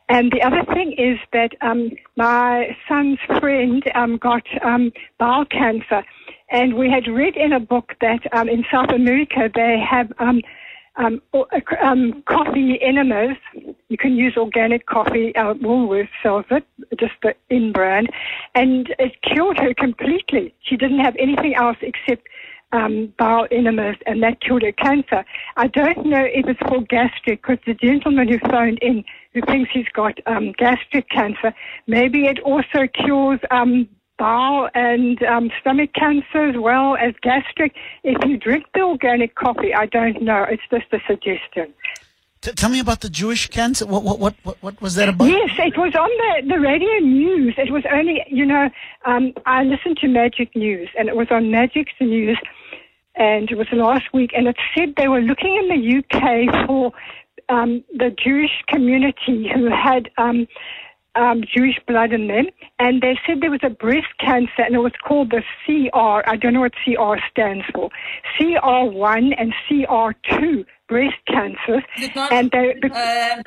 And 0.08 0.32
the 0.32 0.42
other 0.42 0.64
thing 0.74 0.94
is 0.98 1.20
that 1.34 1.52
um, 1.62 1.92
my 2.16 2.76
son's 2.88 3.20
friend 3.40 3.84
um, 3.94 4.18
got 4.18 4.44
um, 4.64 4.92
bowel 5.20 5.46
cancer, 5.46 6.04
and 6.50 6.76
we 6.76 6.90
had 6.90 7.08
read 7.08 7.36
in 7.36 7.54
a 7.54 7.60
book 7.60 7.94
that 8.02 8.22
um, 8.34 8.50
in 8.50 8.66
South 8.72 8.90
America 8.90 9.52
they 9.54 9.78
have 9.88 10.12
um, 10.18 10.42
um, 10.96 11.22
um, 11.82 12.24
coffee 12.28 12.80
enemas. 12.82 13.38
You 13.90 13.98
can 13.98 14.16
use 14.16 14.36
organic 14.38 14.86
coffee. 14.86 15.36
Uh, 15.36 15.54
Woolworths 15.56 16.10
sells 16.22 16.46
it, 16.52 16.66
just 17.00 17.14
the 17.24 17.36
in 17.50 17.72
brand, 17.72 18.10
and 18.56 18.94
it 19.00 19.22
cured 19.22 19.60
her 19.60 19.74
completely. 19.74 20.54
She 20.62 20.78
didn't 20.78 21.00
have 21.00 21.16
anything 21.18 21.56
else 21.56 21.78
except 21.82 22.28
um, 22.72 23.14
bowel 23.18 23.48
enemas, 23.52 23.96
and 24.06 24.22
that 24.24 24.42
cured 24.42 24.64
her 24.64 24.72
cancer. 24.72 25.26
I 25.58 25.68
don't 25.68 26.06
know 26.06 26.24
if 26.24 26.48
it's 26.48 26.60
for 26.68 26.82
gastric, 26.82 27.42
because 27.42 27.58
the 27.66 27.74
gentleman 27.74 28.28
who 28.28 28.40
phoned 28.50 28.80
in 28.82 29.04
who 29.34 29.42
thinks 29.42 29.72
he's 29.72 29.90
got 29.94 30.20
um, 30.26 30.54
gastric 30.58 31.10
cancer, 31.10 31.54
maybe 31.88 32.26
it 32.26 32.40
also 32.40 32.88
cures 32.94 33.40
um, 33.52 33.88
bowel 34.20 34.70
and 34.76 35.24
um, 35.24 35.50
stomach 35.62 35.92
cancer 35.94 36.50
as 36.50 36.56
well 36.58 36.96
as 36.98 37.14
gastric. 37.24 37.74
If 38.04 38.18
you 38.28 38.38
drink 38.38 38.66
the 38.76 38.82
organic 38.82 39.34
coffee, 39.36 39.74
I 39.74 39.86
don't 39.88 40.22
know. 40.22 40.46
It's 40.48 40.62
just 40.70 40.94
a 40.94 41.00
suggestion. 41.08 41.74
T- 42.42 42.52
tell 42.52 42.70
me 42.70 42.80
about 42.80 43.02
the 43.02 43.10
Jewish 43.10 43.48
cancer. 43.48 43.86
What, 43.86 44.04
what, 44.04 44.20
what, 44.20 44.36
what, 44.44 44.58
what 44.62 44.82
was 44.82 44.96
that 44.96 45.10
about? 45.10 45.26
Yes, 45.26 45.50
it 45.58 45.78
was 45.78 45.94
on 45.96 46.10
the, 46.10 46.54
the 46.54 46.60
radio 46.60 47.00
news. 47.00 47.56
It 47.58 47.72
was 47.72 47.84
only, 47.92 48.24
you 48.28 48.46
know, 48.46 48.70
um, 49.06 49.34
I 49.46 49.64
listened 49.64 49.98
to 49.98 50.08
Magic 50.08 50.56
News, 50.56 50.90
and 50.98 51.10
it 51.10 51.16
was 51.16 51.28
on 51.32 51.52
Magic 51.52 51.88
News, 52.00 52.40
and 53.16 53.50
it 53.52 53.58
was 53.58 53.68
last 53.74 54.14
week, 54.14 54.32
and 54.36 54.48
it 54.48 54.56
said 54.76 54.94
they 54.96 55.08
were 55.08 55.22
looking 55.22 55.56
in 55.58 55.68
the 55.68 55.98
UK 56.00 56.66
for 56.68 56.94
um, 57.50 57.84
the 57.94 58.16
Jewish 58.24 58.64
community 58.70 59.50
who 59.54 59.70
had 59.70 60.10
um, 60.18 60.48
um, 61.20 61.44
Jewish 61.44 61.80
blood 61.88 62.14
in 62.14 62.28
them, 62.28 62.46
and 62.80 63.02
they 63.02 63.20
said 63.26 63.42
there 63.42 63.52
was 63.52 63.60
a 63.64 63.70
breast 63.70 64.08
cancer, 64.20 64.64
and 64.64 64.74
it 64.74 64.80
was 64.80 64.94
called 65.06 65.32
the 65.32 65.44
CR. 65.66 66.28
I 66.30 66.36
don't 66.38 66.54
know 66.54 66.62
what 66.62 66.74
CR 66.84 67.16
stands 67.30 67.66
for. 67.74 67.90
CR1 68.40 69.36
and 69.38 69.54
CR2 69.68 70.66
breast 70.88 71.18
cancers, 71.28 71.84
and 72.32 72.50
they. 72.52 72.76
Uh, 72.92 73.42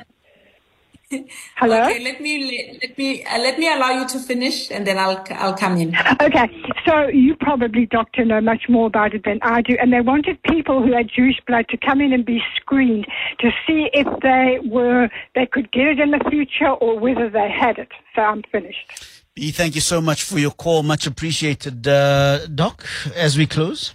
Hello. 1.57 1.83
Okay, 1.83 2.03
let 2.03 2.21
me 2.21 2.79
let 2.83 2.97
me 2.99 3.25
uh, 3.25 3.39
let 3.39 3.59
me 3.59 3.73
allow 3.73 3.91
you 3.91 4.07
to 4.09 4.19
finish, 4.19 4.71
and 4.71 4.87
then 4.87 4.99
I'll 4.99 5.25
I'll 5.31 5.57
come 5.57 5.77
in. 5.77 5.95
Okay, 6.21 6.49
so 6.87 7.09
you 7.09 7.37
probably, 7.37 7.87
doctor, 7.87 8.25
know 8.25 8.41
much 8.41 8.69
more 8.69 8.87
about 8.87 9.15
it 9.15 9.25
than 9.25 9.39
I 9.43 9.63
do, 9.63 9.77
and 9.81 9.93
they 9.93 10.01
wanted 10.01 10.43
people 10.43 10.83
who 10.83 10.93
had 10.93 11.09
Jewish 11.09 11.41
blood 11.47 11.67
to 11.71 11.77
come 11.77 12.01
in 12.01 12.13
and 12.13 12.25
be 12.25 12.41
screened 12.57 13.07
to 13.41 13.51
see 13.67 13.91
if 13.93 14.07
they 14.21 14.59
were 14.69 15.09
they 15.35 15.47
could 15.47 15.71
get 15.73 15.87
it 15.87 15.99
in 16.01 16.11
the 16.11 16.25
future 16.31 16.71
or 16.71 16.99
whether 16.99 17.29
they 17.29 17.51
had 17.51 17.79
it. 17.79 17.89
So 18.15 18.23
I'm 18.23 18.43
finished. 18.51 18.87
B, 19.35 19.51
thank 19.51 19.75
you 19.75 19.81
so 19.81 20.01
much 20.01 20.23
for 20.25 20.39
your 20.39 20.51
call. 20.51 20.83
Much 20.83 21.07
appreciated, 21.07 21.89
uh, 21.89 22.47
Doc. 22.47 22.85
As 23.17 23.39
we 23.39 23.47
close. 23.47 23.95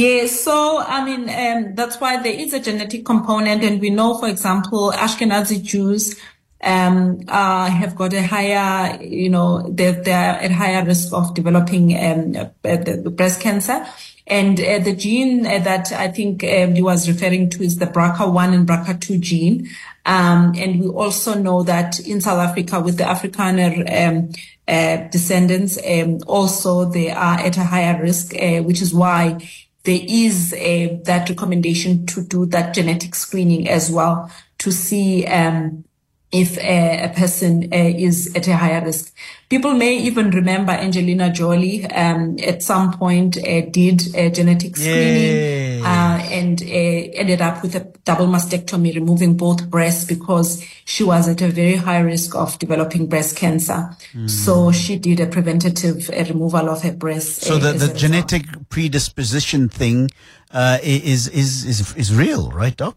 Yes, 0.00 0.40
so 0.40 0.78
I 0.78 1.04
mean 1.04 1.28
um, 1.28 1.74
that's 1.74 2.00
why 2.00 2.22
there 2.22 2.32
is 2.32 2.54
a 2.54 2.60
genetic 2.60 3.04
component, 3.04 3.62
and 3.62 3.82
we 3.82 3.90
know, 3.90 4.16
for 4.16 4.28
example, 4.28 4.92
Ashkenazi 4.92 5.62
Jews 5.62 6.18
um, 6.62 7.20
uh, 7.28 7.68
have 7.68 7.96
got 7.96 8.14
a 8.14 8.22
higher, 8.22 8.98
you 9.02 9.28
know, 9.28 9.60
they're, 9.68 9.92
they're 9.92 10.40
at 10.40 10.52
higher 10.52 10.86
risk 10.86 11.12
of 11.12 11.34
developing 11.34 11.94
um, 12.02 12.50
uh, 12.64 13.10
breast 13.10 13.42
cancer. 13.42 13.86
And 14.26 14.58
uh, 14.58 14.78
the 14.78 14.96
gene 14.96 15.44
uh, 15.44 15.58
that 15.58 15.92
I 15.92 16.08
think 16.08 16.44
um, 16.44 16.76
he 16.76 16.80
was 16.80 17.06
referring 17.06 17.50
to 17.50 17.62
is 17.62 17.76
the 17.76 17.86
BRCA1 17.86 18.54
and 18.54 18.66
BRCA2 18.66 19.20
gene. 19.20 19.68
Um, 20.06 20.54
and 20.56 20.80
we 20.80 20.86
also 20.86 21.34
know 21.34 21.62
that 21.64 22.00
in 22.00 22.22
South 22.22 22.38
Africa 22.38 22.80
with 22.80 22.96
the 22.96 23.04
Afrikaner 23.04 24.08
um, 24.08 24.30
uh, 24.66 25.08
descendants, 25.08 25.78
um, 25.86 26.20
also 26.26 26.86
they 26.86 27.10
are 27.10 27.38
at 27.38 27.58
a 27.58 27.64
higher 27.64 28.00
risk, 28.00 28.34
uh, 28.34 28.62
which 28.62 28.80
is 28.80 28.94
why 28.94 29.38
there 29.84 30.00
is 30.06 30.52
a, 30.54 31.00
that 31.04 31.28
recommendation 31.28 32.06
to 32.06 32.22
do 32.22 32.46
that 32.46 32.74
genetic 32.74 33.14
screening 33.14 33.68
as 33.68 33.90
well 33.90 34.30
to 34.58 34.70
see 34.70 35.26
um, 35.26 35.84
if 36.32 36.56
a, 36.58 37.04
a 37.04 37.08
person 37.08 37.64
uh, 37.72 37.76
is 37.76 38.32
at 38.36 38.46
a 38.46 38.56
higher 38.56 38.84
risk. 38.84 39.12
People 39.48 39.74
may 39.74 39.98
even 39.98 40.30
remember 40.30 40.70
Angelina 40.72 41.32
Jolie 41.32 41.84
um, 41.86 42.36
at 42.40 42.62
some 42.62 42.92
point 42.92 43.36
uh, 43.36 43.62
did 43.62 44.14
a 44.14 44.30
genetic 44.30 44.76
screening 44.76 45.84
uh, 45.84 46.20
and 46.30 46.62
uh, 46.62 46.64
ended 46.64 47.40
up 47.40 47.62
with 47.62 47.74
a 47.74 47.80
double 48.04 48.28
mastectomy, 48.28 48.94
removing 48.94 49.36
both 49.36 49.68
breasts 49.68 50.04
because 50.04 50.64
she 50.84 51.02
was 51.02 51.26
at 51.26 51.42
a 51.42 51.48
very 51.48 51.74
high 51.74 51.98
risk 51.98 52.36
of 52.36 52.56
developing 52.60 53.08
breast 53.08 53.36
cancer. 53.36 53.90
Mm. 54.14 54.30
So 54.30 54.70
she 54.70 54.98
did 54.98 55.18
a 55.18 55.26
preventative 55.26 56.10
uh, 56.10 56.24
removal 56.28 56.70
of 56.70 56.82
her 56.82 56.92
breasts. 56.92 57.44
So 57.44 57.58
the, 57.58 57.72
the 57.72 57.92
genetic 57.92 58.44
predisposition 58.68 59.68
thing 59.68 60.10
uh, 60.52 60.78
is, 60.80 61.26
is, 61.26 61.64
is, 61.64 61.96
is 61.96 62.14
real, 62.14 62.50
right, 62.52 62.76
Doc? 62.76 62.96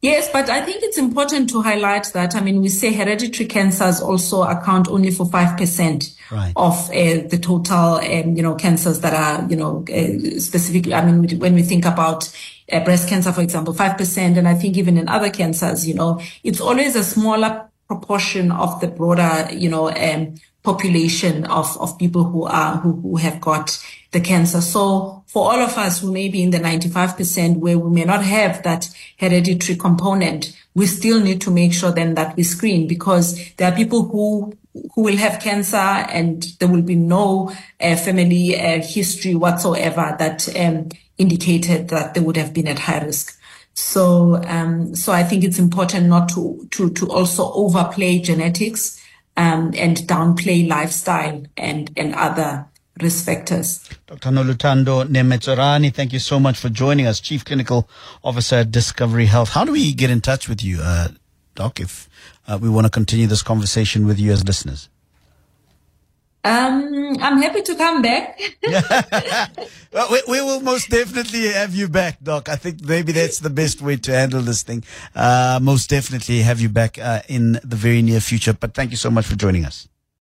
Yes, 0.00 0.28
but 0.32 0.48
I 0.48 0.64
think 0.64 0.84
it's 0.84 0.96
important 0.96 1.50
to 1.50 1.60
highlight 1.60 2.12
that. 2.14 2.36
I 2.36 2.40
mean, 2.40 2.62
we 2.62 2.68
say 2.68 2.92
hereditary 2.92 3.48
cancers 3.48 4.00
also 4.00 4.42
account 4.42 4.86
only 4.88 5.10
for 5.10 5.26
5% 5.26 6.14
Right. 6.30 6.52
of 6.56 6.90
uh, 6.90 7.26
the 7.28 7.38
total, 7.40 7.94
um, 7.96 8.36
you 8.36 8.42
know, 8.42 8.54
cancers 8.54 9.00
that 9.00 9.14
are, 9.14 9.48
you 9.48 9.56
know, 9.56 9.84
uh, 9.90 10.38
specifically, 10.38 10.92
I 10.92 11.04
mean, 11.10 11.38
when 11.38 11.54
we 11.54 11.62
think 11.62 11.86
about 11.86 12.30
uh, 12.70 12.84
breast 12.84 13.08
cancer, 13.08 13.32
for 13.32 13.40
example, 13.40 13.72
5%, 13.72 14.36
and 14.36 14.46
I 14.46 14.54
think 14.54 14.76
even 14.76 14.98
in 14.98 15.08
other 15.08 15.30
cancers, 15.30 15.88
you 15.88 15.94
know, 15.94 16.20
it's 16.44 16.60
always 16.60 16.94
a 16.96 17.02
smaller 17.02 17.68
proportion 17.86 18.52
of 18.52 18.78
the 18.80 18.88
broader, 18.88 19.48
you 19.52 19.70
know, 19.70 19.90
um, 19.90 20.34
population 20.62 21.46
of, 21.46 21.74
of 21.80 21.98
people 21.98 22.24
who 22.24 22.44
are, 22.44 22.76
who, 22.76 22.92
who 23.00 23.16
have 23.16 23.40
got 23.40 23.82
the 24.10 24.20
cancer. 24.20 24.60
So 24.60 25.22
for 25.26 25.52
all 25.52 25.60
of 25.60 25.76
us 25.76 26.00
who 26.00 26.12
may 26.12 26.28
be 26.28 26.42
in 26.42 26.50
the 26.50 26.58
95% 26.58 27.58
where 27.58 27.78
we 27.78 27.90
may 27.90 28.04
not 28.04 28.22
have 28.24 28.62
that 28.62 28.88
hereditary 29.18 29.76
component, 29.76 30.56
we 30.74 30.86
still 30.86 31.20
need 31.20 31.40
to 31.42 31.50
make 31.50 31.72
sure 31.72 31.92
then 31.92 32.14
that 32.14 32.36
we 32.36 32.42
screen 32.42 32.86
because 32.86 33.54
there 33.56 33.70
are 33.70 33.76
people 33.76 34.04
who 34.04 34.56
who 34.94 35.02
will 35.02 35.16
have 35.16 35.40
cancer 35.40 35.76
and 35.76 36.54
there 36.60 36.68
will 36.68 36.82
be 36.82 36.94
no 36.94 37.52
uh, 37.80 37.96
family 37.96 38.56
uh, 38.56 38.80
history 38.80 39.34
whatsoever 39.34 40.14
that 40.18 40.48
um, 40.56 40.88
indicated 41.16 41.88
that 41.88 42.14
they 42.14 42.20
would 42.20 42.36
have 42.36 42.54
been 42.54 42.68
at 42.68 42.78
high 42.78 43.04
risk. 43.04 43.38
So, 43.74 44.40
um, 44.46 44.94
so 44.94 45.12
I 45.12 45.24
think 45.24 45.44
it's 45.44 45.58
important 45.58 46.06
not 46.06 46.28
to 46.30 46.66
to 46.72 46.90
to 46.90 47.10
also 47.10 47.52
overplay 47.52 48.18
genetics 48.18 49.00
um, 49.36 49.72
and 49.76 49.96
downplay 49.98 50.68
lifestyle 50.68 51.42
and 51.56 51.90
and 51.96 52.14
other 52.14 52.66
risk 53.02 53.24
factors. 53.26 53.88
Dr. 54.06 54.30
Noluthando 54.30 55.04
Nematswerani, 55.04 55.94
thank 55.94 56.12
you 56.12 56.18
so 56.18 56.38
much 56.40 56.58
for 56.58 56.68
joining 56.68 57.06
us, 57.06 57.20
Chief 57.20 57.44
Clinical 57.44 57.88
Officer 58.22 58.56
at 58.56 58.70
Discovery 58.70 59.26
Health. 59.26 59.50
How 59.50 59.64
do 59.64 59.72
we 59.72 59.92
get 59.92 60.10
in 60.10 60.20
touch 60.20 60.48
with 60.48 60.62
you, 60.62 60.80
uh, 60.82 61.08
Doc, 61.54 61.80
if 61.80 62.08
uh, 62.46 62.58
we 62.60 62.68
want 62.68 62.86
to 62.86 62.90
continue 62.90 63.26
this 63.26 63.42
conversation 63.42 64.06
with 64.06 64.18
you 64.18 64.32
as 64.32 64.44
listeners? 64.44 64.88
Um, 66.44 67.16
I'm 67.20 67.42
happy 67.42 67.62
to 67.62 67.74
come 67.74 68.00
back. 68.00 68.40
Well, 69.90 70.06
we, 70.12 70.22
we 70.28 70.40
will 70.42 70.60
most 70.60 70.90
definitely 70.90 71.48
have 71.48 71.74
you 71.74 71.88
back, 71.88 72.22
Doc. 72.22 72.50
I 72.50 72.56
think 72.56 72.84
maybe 72.84 73.12
that's 73.12 73.38
the 73.38 73.48
best 73.48 73.80
way 73.80 73.96
to 73.96 74.12
handle 74.12 74.42
this 74.42 74.62
thing. 74.62 74.84
Uh, 75.14 75.58
most 75.62 75.88
definitely 75.88 76.40
have 76.42 76.60
you 76.60 76.68
back 76.68 76.98
uh, 76.98 77.22
in 77.26 77.52
the 77.64 77.76
very 77.76 78.02
near 78.02 78.20
future. 78.20 78.52
But 78.52 78.74
thank 78.74 78.90
you 78.90 78.98
so 78.98 79.10
much 79.10 79.24
for 79.24 79.34
joining 79.34 79.64
us. 79.64 79.88